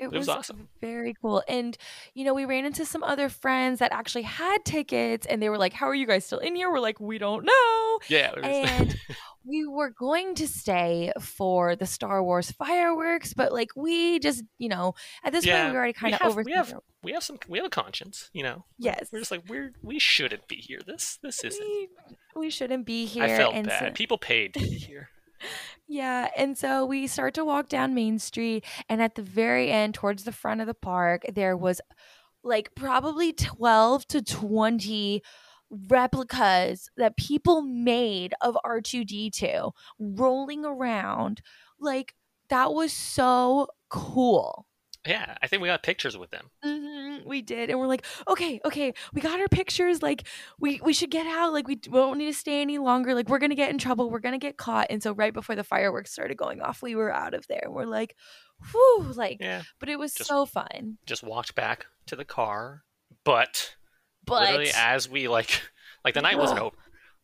[0.00, 0.68] It was was, awesome.
[0.80, 1.42] very cool.
[1.48, 1.76] And,
[2.14, 5.58] you know, we ran into some other friends that actually had tickets and they were
[5.58, 6.70] like, How are you guys still in here?
[6.70, 7.98] We're like, We don't know.
[8.08, 8.32] Yeah.
[8.42, 8.98] And
[9.44, 14.68] we were going to stay for the Star Wars fireworks, but like we just, you
[14.68, 14.94] know,
[15.24, 16.42] at this Yeah, point we already kind of over.
[16.42, 18.66] we have- we have some we have a conscience, you know.
[18.78, 19.08] Yes.
[19.10, 20.80] We're just like we're we shouldn't be here.
[20.86, 21.64] This this isn't.
[21.66, 21.88] we,
[22.36, 23.24] we shouldn't be here.
[23.24, 23.94] I felt and so- bad.
[23.94, 25.08] People paid to be here.
[25.88, 29.94] Yeah, and so we start to walk down Main Street, and at the very end,
[29.94, 31.80] towards the front of the park, there was
[32.42, 35.22] like probably 12 to 20
[35.70, 41.42] replicas that people made of R2D2 rolling around.
[41.78, 42.14] Like,
[42.50, 44.66] that was so cool.
[45.06, 46.50] Yeah, I think we got pictures with them.
[46.62, 46.89] hmm
[47.24, 50.02] we did, and we're like, okay, okay, we got our pictures.
[50.02, 50.26] Like,
[50.58, 51.52] we we should get out.
[51.52, 53.14] Like, we won't need to stay any longer.
[53.14, 54.10] Like, we're gonna get in trouble.
[54.10, 54.86] We're gonna get caught.
[54.90, 57.66] And so, right before the fireworks started going off, we were out of there.
[57.68, 58.16] We're like,
[58.72, 60.98] whew, like, Yeah, but it was Just- so fun.
[61.06, 62.82] just walked back to the car,
[63.24, 63.76] but,
[64.24, 65.62] But literally as we like,
[66.04, 66.76] like the night wasn't over.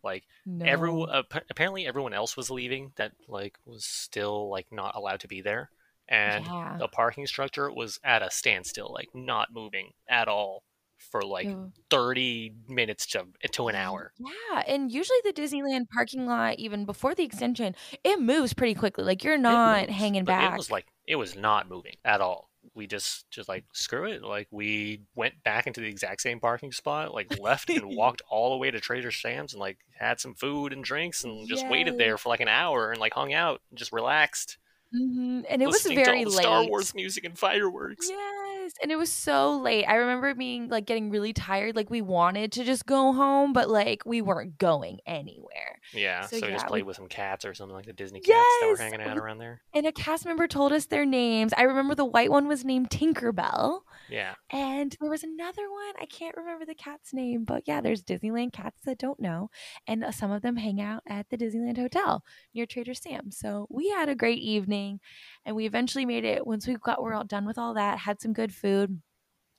[0.05, 1.09] Like no, everyone,
[1.51, 5.69] apparently everyone else was leaving that like was still like not allowed to be there,
[6.09, 6.77] and yeah.
[6.79, 10.63] the parking structure was at a standstill, like not moving at all
[11.11, 11.73] for like Ew.
[11.91, 14.13] thirty minutes to to an hour.
[14.19, 19.05] Yeah, and usually the Disneyland parking lot, even before the extension, it moves pretty quickly.
[19.05, 20.55] Like you're not moves, hanging back.
[20.55, 22.51] It was like it was not moving at all.
[22.75, 24.23] We just just like screw it.
[24.23, 28.51] Like we went back into the exact same parking spot, like left and walked all
[28.51, 31.99] the way to Trader Sam's and like had some food and drinks and just waited
[31.99, 34.59] there for like an hour and like hung out and just relaxed.
[34.93, 36.33] Hmm And it was very late.
[36.33, 38.09] Star Wars music and fireworks.
[38.09, 39.85] Yes, and it was so late.
[39.85, 41.77] I remember being like getting really tired.
[41.77, 45.79] Like we wanted to just go home, but like we weren't going anywhere.
[45.93, 48.21] Yeah, So, so, we just played we- with some cats or something like the Disney
[48.21, 49.61] cats that were hanging out around there.
[49.75, 51.53] And a cast member told us their names.
[51.57, 55.95] I remember the white one was named Tinkerbell, Yeah, and there was another one.
[56.01, 59.51] I can't remember the cat's name, but yeah, there's Disneyland cats that don't know,
[59.87, 63.31] and uh, some of them hang out at the Disneyland Hotel near Trader Sam.
[63.31, 65.01] So we had a great evening,
[65.45, 66.47] and we eventually made it.
[66.47, 69.01] Once we got we're all done with all that, had some good food,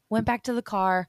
[0.10, 1.08] went back to the car.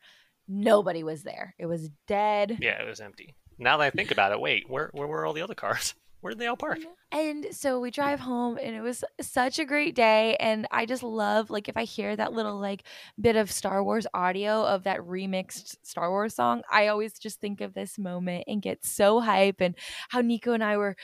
[0.48, 1.54] Nobody was there.
[1.58, 2.58] It was dead.
[2.60, 3.34] yeah, it was empty.
[3.58, 5.94] Now that I think about it, wait, where where were all the other cars?
[6.20, 6.78] Where did they all park?
[6.78, 7.18] Mm-hmm.
[7.18, 11.02] And so we drive home and it was such a great day and I just
[11.02, 12.82] love like if I hear that little like
[13.20, 17.60] bit of Star Wars audio of that remixed Star Wars song, I always just think
[17.60, 19.74] of this moment and get so hype and
[20.08, 20.96] how Nico and I were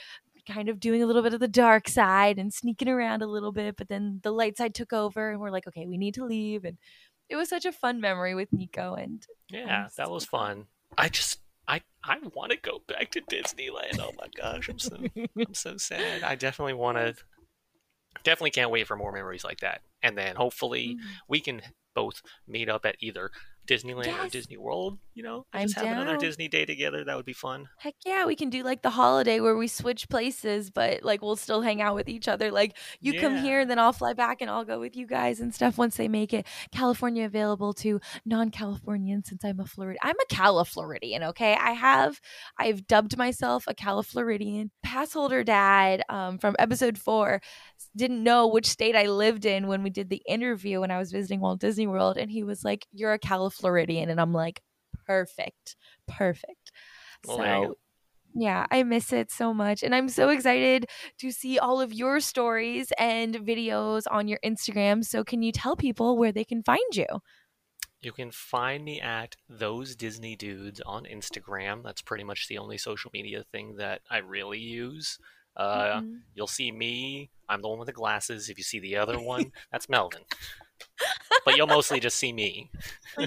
[0.47, 3.51] kind of doing a little bit of the dark side and sneaking around a little
[3.51, 6.25] bit, but then the light side took over and we're like, okay, we need to
[6.25, 6.77] leave and
[7.29, 10.65] it was such a fun memory with Nico and Yeah, that was fun.
[10.97, 13.99] I just I I want to go back to Disneyland.
[13.99, 16.23] Oh my gosh, I'm so I'm so sad.
[16.23, 17.15] I definitely want to.
[18.23, 21.03] Definitely can't wait for more memories like that, and then hopefully Mhm.
[21.27, 21.61] we can
[21.93, 23.31] both meet up at either
[23.67, 24.97] Disneyland or Disney World.
[25.13, 26.17] You know, I'm just have another.
[26.17, 27.03] Disney day together.
[27.03, 27.69] That would be fun.
[27.79, 31.35] Heck yeah, we can do like the holiday where we switch places, but like we'll
[31.37, 32.51] still hang out with each other.
[32.51, 33.41] Like you come Yeah.
[33.41, 36.07] here, then I'll fly back and I'll go with you guys and stuff once they
[36.07, 39.99] make it California available to non-Californians since I'm a Florida.
[40.03, 41.53] I'm a Califloridian, okay?
[41.55, 42.19] I have
[42.57, 44.69] I've dubbed myself a Califloridian.
[44.83, 47.41] Pass holder dad um, from episode four
[47.95, 51.11] didn't know which state I lived in when we did the interview when I was
[51.11, 53.19] visiting Walt Disney World, and he was like, "You're a
[53.61, 54.61] Califloridian," and I'm like,
[55.05, 55.75] "Perfect,
[56.07, 56.71] perfect."
[57.25, 57.77] Well, so
[58.33, 59.81] yeah, I miss it so much.
[59.81, 60.87] And I'm so excited
[61.19, 65.05] to see all of your stories and videos on your Instagram.
[65.05, 67.05] So, can you tell people where they can find you?
[68.01, 71.81] You can find me at those Disney dudes on Instagram.
[71.83, 75.17] That's pretty much the only social media thing that I really use.
[75.55, 76.21] Uh, Mhm.
[76.35, 77.31] You'll see me.
[77.47, 78.49] I'm the one with the glasses.
[78.49, 80.23] If you see the other one, that's Melvin.
[81.45, 82.69] But you'll mostly just see me.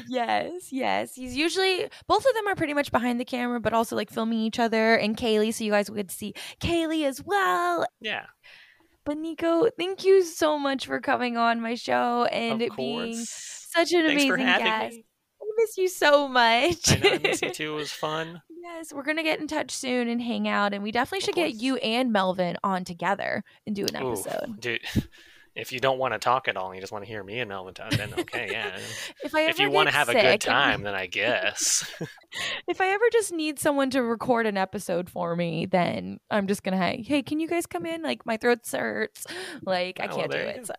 [0.08, 1.14] yes, yes.
[1.14, 4.38] He's usually, both of them are pretty much behind the camera, but also like filming
[4.40, 5.52] each other and Kaylee.
[5.54, 7.86] So, you guys would get to see Kaylee as well.
[8.00, 8.26] Yeah,
[9.04, 13.92] But, Nico, thank you so much for coming on my show and it being such
[13.92, 14.96] an Thanks for amazing having guest.
[14.96, 15.04] me.
[15.40, 16.92] I miss you so much.
[16.92, 17.72] I know I miss you too.
[17.72, 18.42] It was fun.
[18.62, 21.54] Yes, we're gonna get in touch soon and hang out, and we definitely should get
[21.54, 24.60] you and Melvin on together and do an Ooh, episode.
[24.60, 24.80] dude.
[25.58, 27.40] If you don't want to talk at all and you just want to hear me
[27.40, 28.78] and Melvin talk, then okay, yeah.
[29.24, 31.84] If I ever if you want to have a good time, then I guess.
[32.68, 36.62] if I ever just need someone to record an episode for me, then I'm just
[36.62, 38.02] gonna hey, hey, can you guys come in?
[38.02, 39.26] Like my throat hurts,
[39.66, 40.66] like I Oh, well, can't do it.
[40.66, 40.74] So-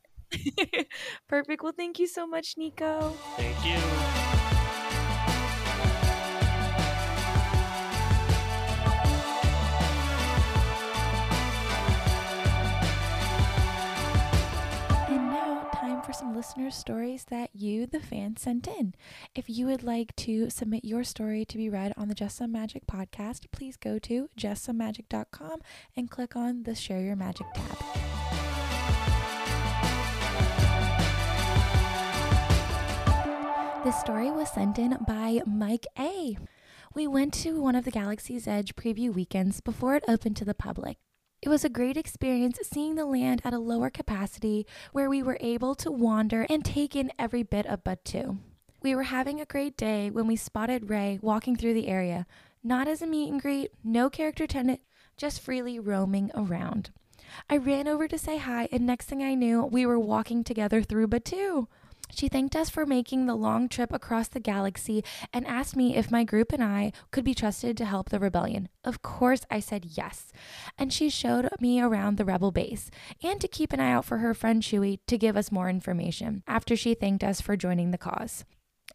[1.27, 1.61] Perfect.
[1.61, 3.13] Well, thank you so much, Nico.
[3.35, 4.58] Thank you.
[15.99, 18.93] Time for some listener stories that you, the fan, sent in.
[19.35, 22.51] If you would like to submit your story to be read on the Just Some
[22.51, 25.59] Magic podcast, please go to justsomemagic.com
[25.97, 27.77] and click on the Share Your Magic tab.
[33.83, 36.37] This story was sent in by Mike A.
[36.93, 40.53] We went to one of the Galaxy's Edge preview weekends before it opened to the
[40.53, 40.97] public.
[41.41, 45.37] It was a great experience seeing the land at a lower capacity where we were
[45.39, 48.39] able to wander and take in every bit of Batuu.
[48.81, 52.27] We were having a great day when we spotted Rey walking through the area,
[52.61, 54.81] not as a meet and greet, no character tenant,
[55.15, 56.91] just freely roaming around.
[57.49, 60.81] I ran over to say hi, and next thing I knew, we were walking together
[60.81, 61.67] through Batuu.
[62.11, 66.11] She thanked us for making the long trip across the galaxy and asked me if
[66.11, 68.69] my group and I could be trusted to help the rebellion.
[68.83, 70.31] Of course, I said yes.
[70.77, 72.89] And she showed me around the rebel base
[73.23, 76.43] and to keep an eye out for her friend Chewie to give us more information
[76.47, 78.45] after she thanked us for joining the cause.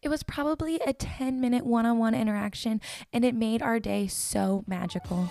[0.03, 2.81] It was probably a 10 minute one on one interaction,
[3.13, 5.31] and it made our day so magical.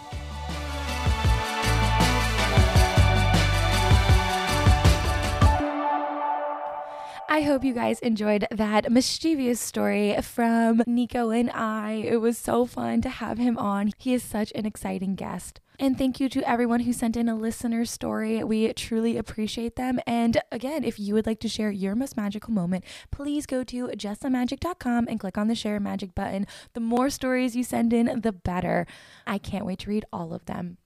[7.34, 11.94] I hope you guys enjoyed that mischievous story from Nico and I.
[11.94, 13.92] It was so fun to have him on.
[13.98, 15.60] He is such an exciting guest.
[15.80, 18.44] And thank you to everyone who sent in a listener story.
[18.44, 20.00] We truly appreciate them.
[20.06, 23.88] And again, if you would like to share your most magical moment, please go to
[23.88, 26.46] justthemagic.com and click on the share magic button.
[26.74, 28.86] The more stories you send in, the better.
[29.26, 30.78] I can't wait to read all of them.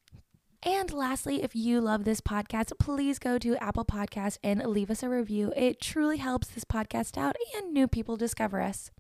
[0.68, 5.02] And lastly, if you love this podcast, please go to Apple Podcast and leave us
[5.02, 5.54] a review.
[5.56, 8.92] It truly helps this podcast out and new people discover us.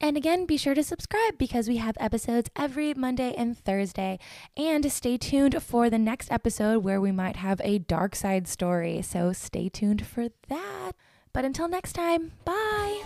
[0.00, 4.18] And again, be sure to subscribe because we have episodes every Monday and Thursday.
[4.56, 9.02] And stay tuned for the next episode where we might have a dark side story.
[9.02, 10.92] So stay tuned for that.
[11.34, 13.02] But until next time, bye.